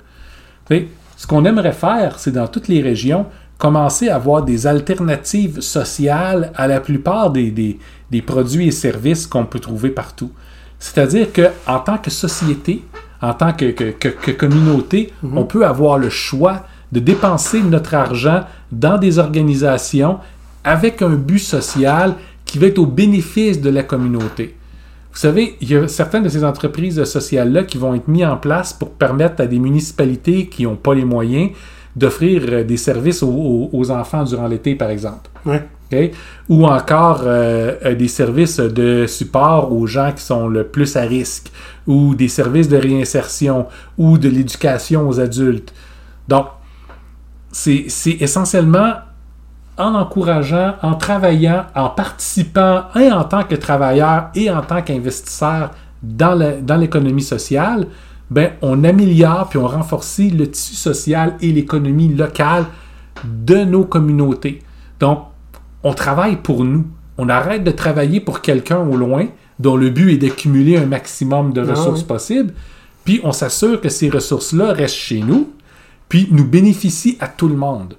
Ce 1.17 1.27
qu'on 1.27 1.45
aimerait 1.45 1.73
faire, 1.73 2.19
c'est 2.19 2.31
dans 2.33 2.49
toutes 2.49 2.69
les 2.69 2.81
régions, 2.81 3.27
commencer 3.59 4.09
à 4.09 4.17
avoir 4.17 4.43
des 4.43 4.67
alternatives 4.67 5.61
sociales 5.61 6.51
à 6.57 6.67
la 6.67 6.81
plupart 6.81 7.31
des, 7.31 7.51
des- 7.51 7.79
des 8.11 8.23
produits 8.23 8.69
et 8.69 8.71
services 8.73 9.27
qu'on 9.27 9.45
peut 9.45 9.61
trouver 9.61 9.91
partout. 9.91 10.31
C'est-à-dire 10.81 11.29
qu'en 11.33 11.79
tant 11.79 11.99
que 11.99 12.11
société, 12.11 12.83
en 13.23 13.35
tant 13.35 13.53
que, 13.53 13.67
que- 13.71 13.91
que- 13.93 14.09
que 14.09 14.31
communauté, 14.33 15.13
on 15.23 15.45
peut 15.45 15.65
avoir 15.65 15.99
le 15.99 16.11
choix 16.11 16.65
de 16.91 16.99
dépenser 17.01 17.63
notre 17.63 17.95
argent 17.95 18.45
dans 18.73 18.99
des 18.99 19.19
organisations 19.19 20.19
avec 20.65 21.03
un 21.03 21.11
but 21.11 21.39
social 21.39 22.15
qui 22.45 22.59
va 22.59 22.67
être 22.67 22.79
au 22.79 22.87
bénéfice 22.87 23.61
de 23.61 23.71
la 23.71 23.83
communauté. 23.85 24.57
Vous 25.13 25.19
savez, 25.19 25.57
il 25.61 25.71
y 25.71 25.77
a 25.77 25.87
certaines 25.89 26.23
de 26.23 26.29
ces 26.29 26.45
entreprises 26.45 27.03
sociales-là 27.05 27.65
qui 27.65 27.79
vont 27.79 27.95
être 27.95 28.09
mises 28.09 28.25
en 28.25 28.37
place 28.37 28.73
pour 28.73 28.91
permettre 28.93 29.43
à 29.43 29.47
des 29.47 29.59
municipalités 29.59 30.47
qui 30.47 30.65
n'ont 30.65 30.77
pas 30.77 30.95
les 30.95 31.05
moyens 31.05 31.51
d'offrir 31.97 32.43
euh, 32.49 32.65
des 32.65 32.77
services 32.77 33.23
aux, 33.23 33.29
aux- 33.29 33.71
aux 33.73 33.91
enfants 33.91 34.23
durant 34.25 34.47
l'été, 34.47 34.75
par 34.77 34.89
exemple. 34.91 35.29
Ouais. 35.45 35.63
Ou 36.49 36.67
encore 36.67 37.23
euh, 37.25 37.75
euh, 37.85 37.95
des 37.95 38.09
services 38.09 38.59
de 38.59 39.07
support 39.07 39.73
aux 39.73 39.87
gens 39.87 40.13
qui 40.13 40.23
sont 40.23 40.49
le 40.49 40.65
plus 40.65 40.97
à 40.97 41.03
risque, 41.03 41.51
ou 41.87 42.15
des 42.15 42.29
services 42.29 42.69
de 42.69 42.77
réinsertion, 42.77 43.67
ou 43.99 44.19
de 44.19 44.29
l'éducation 44.29 45.09
aux 45.09 45.21
adultes. 45.21 45.73
Donc, 46.29 46.47
c'est 47.53 47.87
essentiellement 48.21 48.93
en 49.77 49.95
encourageant, 49.95 50.75
en 50.83 50.95
travaillant, 50.95 51.67
en 51.75 51.89
participant, 51.89 52.85
et 52.95 53.11
en 53.11 53.25
tant 53.25 53.45
que 53.45 53.55
travailleur 53.55 54.31
et 54.35 54.51
en 54.51 54.63
tant 54.63 54.83
qu'investisseur 54.83 55.71
dans 56.03 56.79
l'économie 56.79 57.23
sociale, 57.23 57.87
ben, 58.31 58.53
on 58.63 58.85
améliore 58.85 59.49
puis 59.49 59.59
on 59.59 59.67
renforce 59.67 60.21
le 60.21 60.49
tissu 60.49 60.75
social 60.75 61.37
et 61.41 61.51
l'économie 61.51 62.15
locale 62.15 62.65
de 63.25 63.65
nos 63.65 63.85
communautés. 63.85 64.63
Donc, 65.01 65.25
on 65.83 65.95
travaille 65.95 66.37
pour 66.37 66.65
nous. 66.65 66.87
On 67.19 67.29
arrête 67.29 67.65
de 67.65 67.71
travailler 67.71 68.21
pour 68.21 68.41
quelqu'un 68.41 68.79
au 68.79 68.97
loin 68.97 69.27
dont 69.59 69.77
le 69.77 69.91
but 69.91 70.13
est 70.13 70.17
d'accumuler 70.17 70.79
un 70.79 70.87
maximum 70.87 71.53
de 71.53 71.61
Ah 71.67 71.73
ressources 71.73 72.01
oui. 72.01 72.07
possibles, 72.07 72.55
puis 73.05 73.21
on 73.25 73.33
s'assure 73.33 73.81
que 73.81 73.89
ces 73.89 74.09
ressources-là 74.09 74.73
restent 74.73 74.95
chez 74.95 75.21
nous, 75.21 75.51
puis 76.09 76.29
nous 76.31 76.45
bénéficient 76.47 77.19
à 77.21 77.29
tout 77.29 77.49
le 77.49 77.57
monde. 77.57 77.95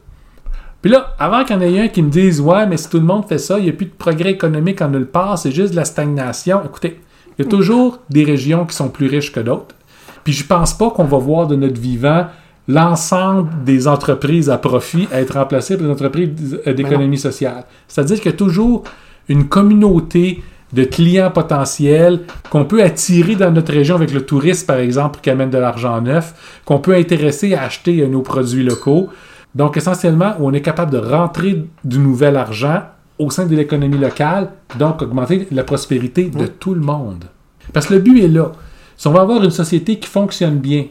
Puis 0.82 0.90
là, 0.92 1.14
avant 1.20 1.44
qu'il 1.44 1.56
y 1.56 1.60
en 1.60 1.62
ait 1.62 1.80
un 1.82 1.88
qui 1.88 2.02
me 2.02 2.10
dise 2.10 2.42
Ouais, 2.42 2.66
mais 2.66 2.78
si 2.78 2.90
tout 2.90 2.98
le 2.98 3.06
monde 3.06 3.28
fait 3.28 3.38
ça, 3.38 3.60
il 3.60 3.66
n'y 3.66 3.70
a 3.70 3.74
plus 3.74 3.86
de 3.86 3.92
progrès 3.92 4.32
économique 4.32 4.82
en 4.82 4.90
nulle 4.90 5.06
part, 5.06 5.38
c'est 5.38 5.52
juste 5.52 5.72
de 5.72 5.76
la 5.76 5.86
stagnation. 5.86 6.62
Écoutez, 6.66 7.00
il 7.38 7.46
y 7.46 7.48
a 7.48 7.50
toujours 7.50 8.00
des 8.10 8.24
régions 8.24 8.66
qui 8.66 8.76
sont 8.76 8.90
plus 8.90 9.08
riches 9.08 9.32
que 9.32 9.40
d'autres. 9.40 9.76
Puis 10.24 10.34
je 10.34 10.46
pense 10.46 10.74
pas 10.74 10.90
qu'on 10.90 11.04
va 11.04 11.18
voir 11.20 11.48
de 11.48 11.56
notre 11.56 11.80
vivant 11.80 12.26
l'ensemble 12.68 13.50
des 13.66 13.88
entreprises 13.88 14.50
à 14.50 14.58
profit 14.58 15.08
être 15.12 15.34
remplacées 15.34 15.78
par 15.78 15.86
des 15.86 15.92
entreprises 15.92 16.60
d'économie 16.66 17.18
sociale. 17.18 17.66
C'est-à-dire 17.88 18.18
qu'il 18.18 18.32
y 18.32 18.34
a 18.34 18.38
toujours 18.38 18.84
une 19.28 19.48
communauté 19.48 20.44
de 20.74 20.84
clients 20.84 21.32
potentiels 21.32 22.22
qu'on 22.50 22.66
peut 22.66 22.84
attirer 22.84 23.36
dans 23.36 23.52
notre 23.52 23.74
région 23.74 23.96
avec 23.96 24.14
le 24.14 24.26
tourisme, 24.26 24.66
par 24.66 24.78
exemple, 24.78 25.20
qui 25.22 25.30
amène 25.30 25.50
de 25.50 25.58
l'argent 25.58 26.00
neuf, 26.02 26.62
qu'on 26.66 26.80
peut 26.80 26.96
intéresser 26.96 27.56
à 27.56 27.64
acheter 27.64 28.02
euh, 28.02 28.08
nos 28.08 28.22
produits 28.22 28.64
locaux. 28.64 29.10
Donc, 29.54 29.76
essentiellement, 29.76 30.34
on 30.40 30.54
est 30.54 30.62
capable 30.62 30.92
de 30.92 30.98
rentrer 30.98 31.66
du 31.84 32.00
nouvel 32.00 32.38
argent 32.38 32.84
au 33.20 33.30
sein 33.30 33.46
de 33.46 33.56
l'économie 33.56 33.98
locale, 33.98 34.50
donc 34.80 35.02
augmenter 35.02 35.48
la 35.52 35.64
prospérité 35.64 36.30
de 36.30 36.48
tout 36.48 36.74
le 36.74 36.82
monde. 36.82 37.26
Parce 37.74 37.88
que 37.88 37.96
le 37.96 38.00
but 38.00 38.24
est 38.24 38.30
là. 38.30 38.54
Si 38.96 39.08
on 39.08 39.12
va 39.12 39.22
avoir 39.22 39.44
une 39.44 39.52
société 39.52 40.00
qui 40.00 40.08
fonctionne 40.08 40.58
bien, 40.58 40.86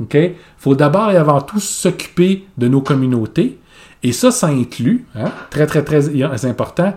il 0.00 0.32
faut 0.58 0.74
d'abord 0.74 1.10
et 1.10 1.16
avant 1.16 1.40
tout 1.40 1.60
s'occuper 1.60 2.46
de 2.58 2.68
nos 2.68 2.80
communautés. 2.80 3.58
Et 4.02 4.12
ça, 4.12 4.30
ça 4.30 4.48
inclut, 4.48 5.06
hein, 5.14 5.30
très, 5.50 5.66
très, 5.66 5.82
très 5.82 6.44
important, 6.44 6.94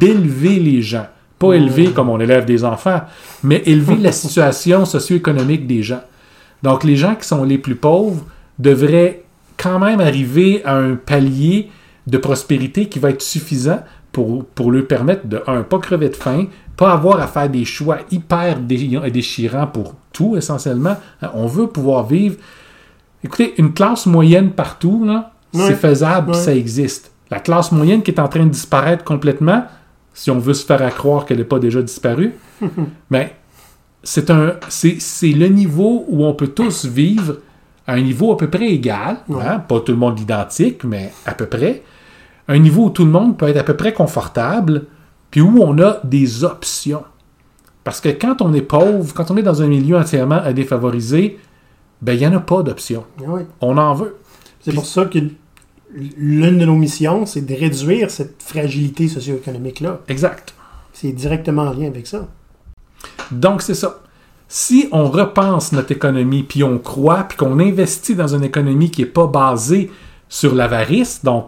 d'élever 0.00 0.58
les 0.58 0.82
gens. 0.82 1.06
Pas 1.38 1.52
élever 1.54 1.92
comme 1.92 2.08
on 2.08 2.18
élève 2.18 2.44
des 2.44 2.64
enfants, 2.64 3.02
mais 3.44 3.62
élever 3.66 3.96
la 3.96 4.12
situation 4.22 4.84
socio-économique 4.84 5.66
des 5.66 5.82
gens. 5.82 6.00
Donc, 6.62 6.82
les 6.82 6.96
gens 6.96 7.14
qui 7.14 7.28
sont 7.28 7.44
les 7.44 7.58
plus 7.58 7.76
pauvres 7.76 8.24
devraient 8.58 9.22
quand 9.56 9.78
même 9.78 10.00
arriver 10.00 10.62
à 10.64 10.76
un 10.76 10.96
palier 10.96 11.70
de 12.06 12.18
prospérité 12.18 12.86
qui 12.88 12.98
va 12.98 13.10
être 13.10 13.22
suffisant 13.22 13.80
pour, 14.10 14.44
pour 14.46 14.72
leur 14.72 14.86
permettre 14.86 15.26
de, 15.28 15.40
un, 15.46 15.62
pas 15.62 15.78
crever 15.78 16.08
de 16.08 16.16
faim, 16.16 16.46
pas 16.76 16.92
avoir 16.92 17.20
à 17.20 17.26
faire 17.28 17.48
des 17.48 17.64
choix 17.64 17.98
hyper 18.10 18.58
dé- 18.58 18.98
déchirants 19.12 19.66
pour 19.66 19.94
essentiellement. 20.36 20.96
Hein, 21.22 21.30
On 21.34 21.46
veut 21.46 21.66
pouvoir 21.68 22.06
vivre. 22.06 22.36
Écoutez, 23.24 23.54
une 23.58 23.72
classe 23.72 24.06
moyenne 24.06 24.50
partout, 24.52 25.04
là, 25.04 25.32
c'est 25.52 25.74
faisable, 25.74 26.34
ça 26.34 26.54
existe. 26.54 27.10
La 27.30 27.40
classe 27.40 27.72
moyenne 27.72 28.02
qui 28.02 28.10
est 28.10 28.20
en 28.20 28.28
train 28.28 28.44
de 28.44 28.50
disparaître 28.50 29.02
complètement, 29.04 29.64
si 30.14 30.30
on 30.30 30.38
veut 30.38 30.54
se 30.54 30.64
faire 30.64 30.82
à 30.82 30.90
croire 30.90 31.24
qu'elle 31.26 31.38
n'est 31.38 31.44
pas 31.44 31.58
déjà 31.58 31.82
disparue, 31.82 32.34
mais 33.10 33.34
c'est 34.02 34.30
un 34.30 34.54
c'est 34.68 34.96
c'est 35.00 35.30
le 35.32 35.48
niveau 35.48 36.04
où 36.08 36.24
on 36.24 36.32
peut 36.34 36.48
tous 36.48 36.84
vivre 36.86 37.38
à 37.86 37.94
un 37.94 38.00
niveau 38.00 38.32
à 38.32 38.36
peu 38.36 38.48
près 38.48 38.68
égal, 38.68 39.18
Ouais. 39.28 39.42
hein, 39.44 39.58
pas 39.60 39.80
tout 39.80 39.92
le 39.92 39.98
monde 39.98 40.18
identique, 40.20 40.84
mais 40.84 41.12
à 41.26 41.32
peu 41.32 41.46
près, 41.46 41.82
un 42.46 42.58
niveau 42.58 42.84
où 42.86 42.90
tout 42.90 43.04
le 43.04 43.10
monde 43.10 43.36
peut 43.36 43.48
être 43.48 43.58
à 43.58 43.64
peu 43.64 43.74
près 43.74 43.92
confortable, 43.92 44.84
puis 45.30 45.40
où 45.40 45.62
on 45.62 45.78
a 45.80 45.98
des 46.04 46.44
options. 46.44 47.02
Parce 47.88 48.02
que 48.02 48.10
quand 48.10 48.42
on 48.42 48.52
est 48.52 48.60
pauvre, 48.60 49.14
quand 49.14 49.30
on 49.30 49.36
est 49.38 49.42
dans 49.42 49.62
un 49.62 49.66
milieu 49.66 49.96
entièrement 49.96 50.42
défavorisé, 50.52 51.38
ben 52.02 52.12
il 52.12 52.18
n'y 52.18 52.26
en 52.26 52.34
a 52.36 52.40
pas 52.40 52.62
d'options. 52.62 53.04
Ah 53.20 53.24
oui. 53.28 53.40
On 53.62 53.78
en 53.78 53.94
veut. 53.94 54.16
C'est 54.60 54.72
Puis- 54.72 54.76
pour 54.76 54.84
ça 54.84 55.06
que 55.06 55.18
l'une 55.94 56.58
de 56.58 56.66
nos 56.66 56.76
missions, 56.76 57.24
c'est 57.24 57.40
de 57.40 57.54
réduire 57.54 58.10
cette 58.10 58.42
fragilité 58.42 59.08
socio-économique-là. 59.08 60.00
Exact. 60.06 60.52
C'est 60.92 61.12
directement 61.12 61.62
en 61.62 61.72
lien 61.72 61.86
avec 61.86 62.06
ça. 62.06 62.28
Donc, 63.30 63.62
c'est 63.62 63.72
ça. 63.72 64.00
Si 64.48 64.86
on 64.92 65.08
repense 65.08 65.72
notre 65.72 65.92
économie, 65.92 66.42
puis 66.42 66.62
on 66.62 66.76
croit, 66.76 67.24
puis 67.24 67.38
qu'on 67.38 67.58
investit 67.58 68.14
dans 68.14 68.34
une 68.34 68.44
économie 68.44 68.90
qui 68.90 69.00
n'est 69.00 69.08
pas 69.08 69.26
basée 69.26 69.90
sur 70.28 70.54
l'avarice, 70.54 71.24
donc 71.24 71.46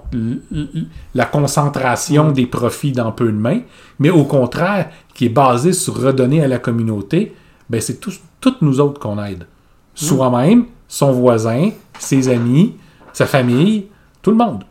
la 1.14 1.26
concentration 1.26 2.32
des 2.32 2.46
profits 2.46 2.92
dans 2.92 3.12
peu 3.12 3.26
de 3.26 3.36
mains, 3.36 3.60
mais 3.98 4.08
au 4.08 4.24
contraire, 4.24 4.88
qui 5.20 5.26
est 5.26 5.28
basée 5.28 5.74
sur 5.74 6.00
redonner 6.00 6.42
à 6.42 6.48
la 6.48 6.58
communauté, 6.58 7.34
ben 7.68 7.78
c'est 7.78 8.00
tous, 8.00 8.20
toutes 8.40 8.62
nous 8.62 8.80
autres 8.80 8.98
qu'on 8.98 9.22
aide. 9.22 9.46
Soi-même, 9.94 10.64
son 10.88 11.12
voisin, 11.12 11.72
ses 11.98 12.30
amis, 12.30 12.76
sa 13.12 13.26
famille, 13.26 13.88
Tout 14.22 14.30
le 14.30 14.38
monde. 14.38 14.64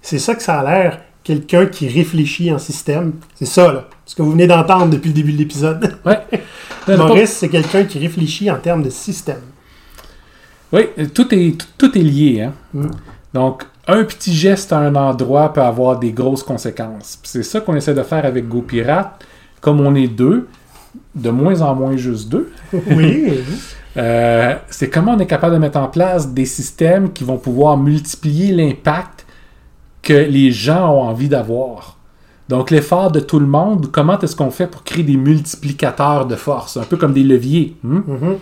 C'est 0.00 0.18
ça 0.18 0.34
que 0.34 0.42
ça 0.42 0.60
a 0.60 0.64
l'air, 0.64 1.02
quelqu'un 1.22 1.66
qui 1.66 1.86
réfléchit 1.86 2.50
en 2.50 2.58
système. 2.58 3.12
C'est 3.34 3.44
ça, 3.44 3.70
là. 3.70 3.88
Ce 4.06 4.14
que 4.14 4.22
vous 4.22 4.30
venez 4.30 4.46
d'entendre 4.46 4.88
depuis 4.88 5.08
le 5.08 5.14
début 5.14 5.32
de 5.34 5.38
l'épisode. 5.38 5.98
Ouais. 6.06 6.96
Maurice, 6.96 7.32
c'est 7.34 7.50
quelqu'un 7.50 7.84
qui 7.84 7.98
réfléchit 7.98 8.50
en 8.50 8.56
termes 8.56 8.82
de 8.82 8.88
système. 8.88 9.42
Oui, 10.72 10.86
tout 11.12 11.34
est, 11.34 11.58
tout 11.76 11.98
est 11.98 12.02
lié. 12.02 12.40
Hein? 12.40 12.54
Mm. 12.72 12.90
Donc, 13.34 13.66
un 13.86 14.04
petit 14.04 14.32
geste 14.32 14.72
à 14.72 14.78
un 14.78 14.94
endroit 14.94 15.52
peut 15.52 15.60
avoir 15.60 15.98
des 15.98 16.12
grosses 16.12 16.42
conséquences. 16.42 17.18
C'est 17.22 17.42
ça 17.42 17.60
qu'on 17.60 17.76
essaie 17.76 17.92
de 17.92 18.02
faire 18.02 18.24
avec 18.24 18.48
GoPirate. 18.48 19.26
Comme 19.60 19.80
on 19.80 19.94
est 19.94 20.08
deux, 20.08 20.48
de 21.14 21.30
moins 21.30 21.60
en 21.62 21.74
moins 21.74 21.96
juste 21.96 22.28
deux, 22.28 22.50
Oui. 22.72 23.32
euh, 23.96 24.54
c'est 24.68 24.88
comment 24.88 25.12
on 25.12 25.18
est 25.18 25.26
capable 25.26 25.54
de 25.54 25.60
mettre 25.60 25.78
en 25.78 25.88
place 25.88 26.32
des 26.32 26.46
systèmes 26.46 27.12
qui 27.12 27.24
vont 27.24 27.38
pouvoir 27.38 27.76
multiplier 27.76 28.52
l'impact 28.52 29.26
que 30.02 30.14
les 30.14 30.50
gens 30.50 30.90
ont 30.94 31.02
envie 31.02 31.28
d'avoir. 31.28 31.96
Donc, 32.48 32.70
l'effort 32.70 33.12
de 33.12 33.20
tout 33.20 33.38
le 33.38 33.46
monde, 33.46 33.90
comment 33.92 34.18
est-ce 34.18 34.34
qu'on 34.34 34.50
fait 34.50 34.66
pour 34.66 34.82
créer 34.82 35.04
des 35.04 35.16
multiplicateurs 35.16 36.26
de 36.26 36.34
force, 36.34 36.76
un 36.76 36.82
peu 36.82 36.96
comme 36.96 37.12
des 37.12 37.22
leviers. 37.22 37.76
hein? 37.84 38.02
Mhm. 38.06 38.36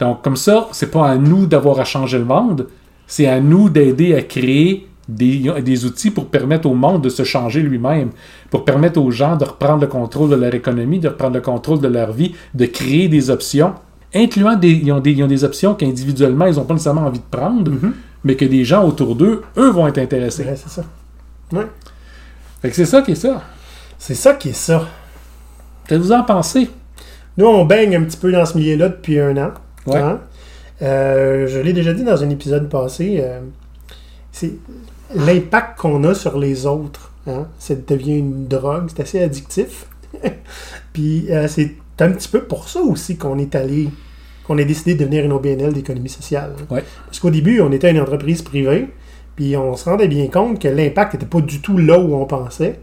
Donc, 0.00 0.22
comme 0.22 0.36
ça, 0.36 0.68
c'est 0.72 0.90
pas 0.90 1.08
à 1.10 1.16
nous 1.16 1.46
d'avoir 1.46 1.78
à 1.78 1.84
changer 1.84 2.18
le 2.18 2.24
monde, 2.24 2.66
c'est 3.06 3.26
à 3.26 3.40
nous 3.40 3.68
d'aider 3.68 4.14
à 4.14 4.22
créer 4.22 4.88
des, 5.16 5.62
des 5.62 5.84
outils 5.84 6.10
pour 6.10 6.26
permettre 6.26 6.68
au 6.68 6.74
monde 6.74 7.02
de 7.02 7.08
se 7.08 7.22
changer 7.24 7.60
lui-même, 7.62 8.10
pour 8.50 8.64
permettre 8.64 9.00
aux 9.00 9.10
gens 9.10 9.36
de 9.36 9.44
reprendre 9.44 9.80
le 9.82 9.86
contrôle 9.86 10.30
de 10.30 10.36
leur 10.36 10.54
économie, 10.54 10.98
de 10.98 11.08
reprendre 11.08 11.34
le 11.34 11.40
contrôle 11.40 11.80
de 11.80 11.88
leur 11.88 12.12
vie, 12.12 12.34
de 12.54 12.66
créer 12.66 13.08
des 13.08 13.30
options, 13.30 13.74
incluant 14.14 14.56
des, 14.56 14.70
ils 14.72 14.92
ont 14.92 15.00
des, 15.00 15.12
ils 15.12 15.22
ont 15.22 15.26
des 15.28 15.44
options 15.44 15.74
qu'individuellement, 15.74 16.46
ils 16.46 16.56
n'ont 16.56 16.64
pas 16.64 16.74
nécessairement 16.74 17.06
envie 17.06 17.20
de 17.20 17.24
prendre, 17.30 17.70
Mhm. 17.70 17.92
mais 18.24 18.34
que 18.36 18.44
des 18.44 18.64
gens 18.64 18.84
autour 18.86 19.14
d'eux, 19.16 19.42
eux, 19.56 19.70
vont 19.70 19.86
être 19.86 19.98
intéressés. 19.98 20.44
Ouais, 20.44 20.56
c'est 20.56 20.68
ça. 20.70 20.82
Ouais. 21.52 21.66
Fait 22.62 22.70
que 22.70 22.76
c'est 22.76 22.84
ça 22.86 23.02
qui 23.02 23.12
est 23.12 23.14
ça. 23.16 23.42
C'est 23.98 24.14
ça 24.14 24.34
qui 24.34 24.50
est 24.50 24.52
ça. 24.52 24.86
Qu'est-ce 25.86 26.00
que 26.00 26.04
vous 26.04 26.12
en 26.12 26.22
pensez? 26.24 26.70
Nous, 27.36 27.46
on 27.46 27.64
baigne 27.64 27.96
un 27.96 28.02
petit 28.04 28.16
peu 28.16 28.30
dans 28.32 28.44
ce 28.44 28.56
milieu-là 28.58 28.88
depuis 28.90 29.18
un 29.18 29.36
an. 29.36 29.50
Ouais. 29.86 29.98
Hein? 29.98 30.18
Euh, 30.82 31.46
je 31.48 31.58
l'ai 31.58 31.72
déjà 31.72 31.92
dit 31.92 32.04
dans 32.04 32.22
un 32.22 32.30
épisode 32.30 32.68
passé. 32.68 33.18
euh, 33.22 33.40
c'est 34.32 34.52
l'impact 35.14 35.78
qu'on 35.78 36.04
a 36.04 36.14
sur 36.14 36.38
les 36.38 36.66
autres. 36.66 37.12
Hein? 37.26 37.48
Ça 37.58 37.74
devient 37.74 38.18
une 38.18 38.46
drogue. 38.46 38.88
C'est 38.88 39.02
assez 39.02 39.22
addictif. 39.22 39.86
Puis 40.92 41.26
euh, 41.30 41.48
c'est 41.48 41.74
un 42.00 42.10
petit 42.12 42.28
peu 42.28 42.42
pour 42.42 42.68
ça 42.68 42.80
aussi 42.80 43.16
qu'on 43.16 43.38
est 43.38 43.54
allé, 43.54 43.90
qu'on 44.46 44.58
a 44.58 44.64
décidé 44.64 44.94
de 44.94 45.00
devenir 45.00 45.24
une 45.24 45.32
OBNL 45.32 45.72
d'économie 45.72 46.08
sociale. 46.08 46.54
hein. 46.58 46.74
Ouais. 46.74 46.84
Parce 47.06 47.20
qu'au 47.20 47.30
début, 47.30 47.60
on 47.60 47.70
était 47.72 47.90
une 47.90 48.00
entreprise 48.00 48.42
privée. 48.42 48.88
Puis 49.36 49.56
on 49.56 49.76
se 49.76 49.88
rendait 49.88 50.08
bien 50.08 50.26
compte 50.28 50.60
que 50.60 50.68
l'impact 50.68 51.14
n'était 51.14 51.26
pas 51.26 51.40
du 51.40 51.60
tout 51.60 51.78
là 51.78 51.98
où 51.98 52.14
on 52.14 52.26
pensait. 52.26 52.80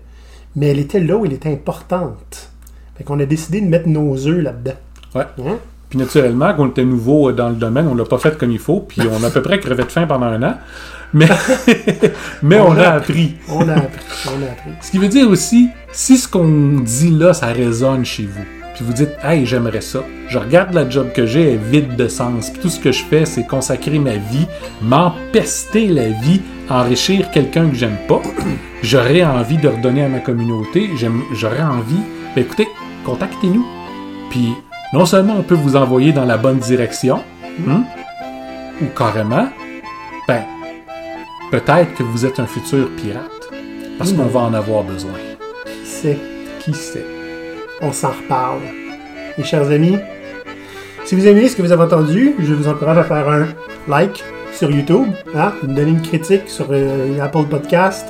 Mais 0.55 0.67
elle 0.69 0.79
était 0.79 0.99
là 0.99 1.17
où 1.17 1.25
elle 1.25 1.33
était 1.33 1.51
importante. 1.51 2.51
Fait 2.95 3.03
qu'on 3.03 3.19
a 3.19 3.25
décidé 3.25 3.61
de 3.61 3.67
mettre 3.67 3.87
nos 3.87 4.27
œufs 4.27 4.41
là-dedans. 4.41 4.73
Ouais. 5.13 5.25
Hein? 5.45 5.59
Puis 5.89 5.97
naturellement, 5.97 6.53
quand 6.53 6.63
on 6.63 6.67
était 6.67 6.83
nouveau 6.83 7.29
euh, 7.29 7.33
dans 7.33 7.49
le 7.49 7.55
domaine, 7.55 7.87
on 7.87 7.95
l'a 7.95 8.03
pas 8.03 8.17
fait 8.17 8.37
comme 8.37 8.51
il 8.51 8.59
faut, 8.59 8.81
puis 8.81 9.01
on 9.01 9.23
a 9.23 9.27
à 9.27 9.29
peu 9.29 9.41
près 9.41 9.59
crevé 9.59 9.83
de 9.83 9.91
faim 9.91 10.05
pendant 10.05 10.25
un 10.25 10.43
an. 10.43 10.57
Mais, 11.13 11.27
mais 12.43 12.59
on, 12.59 12.69
On 12.69 12.77
a 12.77 12.83
a 12.83 12.93
appris. 12.95 13.35
On 13.49 13.67
a 13.69 13.73
appris. 13.73 14.05
On 14.27 14.41
a 14.43 14.51
appris. 14.51 14.71
Ce 14.81 14.91
qui 14.91 14.97
veut 14.97 15.07
dire 15.07 15.29
aussi, 15.29 15.69
si 15.93 16.17
ce 16.17 16.27
qu'on 16.27 16.81
dit 16.81 17.11
là, 17.11 17.33
ça 17.33 17.47
résonne 17.47 18.03
chez 18.03 18.23
vous, 18.23 18.43
puis 18.75 18.83
vous 18.85 18.93
dites, 18.93 19.11
hey, 19.23 19.45
j'aimerais 19.45 19.81
ça, 19.81 20.03
je 20.27 20.37
regarde 20.37 20.73
la 20.73 20.87
job 20.89 21.11
que 21.13 21.25
j'ai, 21.25 21.41
elle 21.41 21.53
est 21.53 21.69
vide 21.71 21.95
de 21.95 22.07
sens, 22.09 22.49
puis 22.49 22.61
tout 22.61 22.69
ce 22.69 22.79
que 22.79 22.91
je 22.91 23.03
fais, 23.03 23.25
c'est 23.25 23.47
consacrer 23.47 23.97
ma 23.97 24.17
vie, 24.17 24.45
m'empester 24.81 25.87
la 25.87 26.09
vie, 26.09 26.41
enrichir 26.69 27.31
quelqu'un 27.31 27.69
que 27.69 27.75
j'aime 27.75 27.97
pas, 28.07 28.21
j'aurais 28.83 29.23
envie 29.23 29.57
de 29.57 29.69
redonner 29.69 30.03
à 30.03 30.09
ma 30.09 30.19
communauté, 30.19 30.89
j'aurais 31.33 31.63
envie, 31.63 32.01
ben 32.35 32.41
écoutez, 32.41 32.67
contactez-nous. 33.05 33.65
Puis 34.29 34.53
non 34.93 35.05
seulement 35.05 35.35
on 35.37 35.43
peut 35.43 35.55
vous 35.55 35.75
envoyer 35.75 36.13
dans 36.13 36.25
la 36.25 36.37
bonne 36.37 36.59
direction, 36.59 37.23
hein, 37.67 37.83
ou 38.81 38.85
carrément, 38.95 39.49
ben, 40.27 40.43
peut-être 41.51 41.93
que 41.95 42.03
vous 42.03 42.25
êtes 42.25 42.39
un 42.39 42.47
futur 42.47 42.89
pirate. 42.95 43.31
Parce 43.97 44.13
qu'on 44.13 44.25
va 44.25 44.41
en 44.41 44.53
avoir 44.53 44.83
besoin. 44.83 45.13
C'est. 45.83 46.17
Qui 46.59 46.73
sait? 46.73 47.05
On 47.81 47.91
s'en 47.91 48.09
reparle. 48.09 48.59
Mes 49.37 49.43
chers 49.43 49.69
amis, 49.71 49.97
si 51.05 51.15
vous 51.15 51.25
aimez 51.27 51.47
ce 51.47 51.55
que 51.55 51.61
vous 51.61 51.71
avez 51.71 51.83
entendu, 51.83 52.35
je 52.39 52.53
vous 52.53 52.67
encourage 52.67 52.97
à 52.97 53.03
faire 53.03 53.29
un 53.29 53.47
like 53.87 54.23
sur 54.53 54.69
YouTube, 54.69 55.07
hein, 55.35 55.53
me 55.63 55.73
donner 55.73 55.91
une 55.91 56.01
critique 56.01 56.47
sur 56.47 56.67
euh, 56.71 57.19
Apple 57.21 57.45
Podcast, 57.49 58.07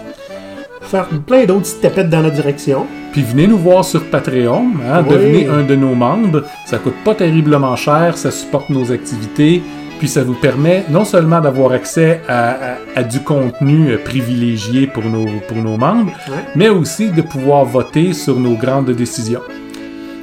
faire 0.82 1.08
plein 1.26 1.46
d'autres 1.46 1.62
petites 1.62 1.82
tapettes 1.82 2.10
dans 2.10 2.22
notre 2.22 2.36
direction. 2.36 2.88
Puis 3.18 3.26
venez 3.26 3.48
nous 3.48 3.58
voir 3.58 3.84
sur 3.84 4.04
Patreon, 4.04 4.74
hein, 4.88 5.04
Oui. 5.04 5.16
devenez 5.16 5.48
un 5.48 5.64
de 5.64 5.74
nos 5.76 5.96
membres. 5.96 6.44
Ça 6.68 6.78
coûte 6.78 6.94
pas 7.04 7.16
terriblement 7.16 7.76
cher, 7.76 8.16
ça 8.16 8.30
supporte 8.30 8.70
nos 8.70 8.92
activités, 8.92 9.64
puis 9.98 10.08
ça 10.08 10.24
vous 10.24 10.36
permet 10.36 10.84
non 10.92 11.04
seulement 11.04 11.42
d'avoir 11.42 11.72
accès 11.72 12.22
à, 12.28 12.50
à- 12.52 12.56
à 12.96 13.02
du 13.02 13.22
contenu 13.22 13.90
euh, 13.90 13.98
privilégié 13.98 14.86
pour 14.86 15.04
nos, 15.04 15.26
pour 15.48 15.58
nos 15.58 15.78
membres, 15.78 16.12
mais 16.56 16.70
aussi 16.70 17.10
de 17.10 17.24
pouvoir 17.24 17.66
voter 17.66 18.14
sur 18.14 18.40
nos 18.40 18.54
grandes 18.54 18.92
décisions, 18.92 19.42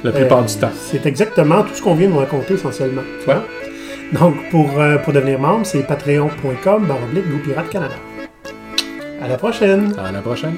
la 0.01 0.13
plupart 0.13 0.39
Euh, 0.39 0.43
du 0.43 0.55
temps. 0.55 0.71
C'est 0.89 1.05
exactement 1.05 1.63
tout 1.63 1.73
ce 1.73 1.81
qu'on 1.81 1.95
vient 1.95 2.07
de 2.09 2.15
raconter 2.15 2.53
essentiellement. 2.53 3.01
Ouais. 3.27 3.35
Donc, 4.17 4.35
pour, 4.51 4.69
euh, 4.79 4.95
pour 4.99 5.11
devenir 5.11 5.37
membre, 5.37 5.65
c'est 5.65 5.85
patreon.com 5.85 6.85
baroblique 6.87 7.25
Canada. 7.69 7.95
À 9.21 9.27
la 9.27 9.35
prochaine! 9.35 9.93
À 10.01 10.13
la 10.13 10.19
prochaine. 10.21 10.55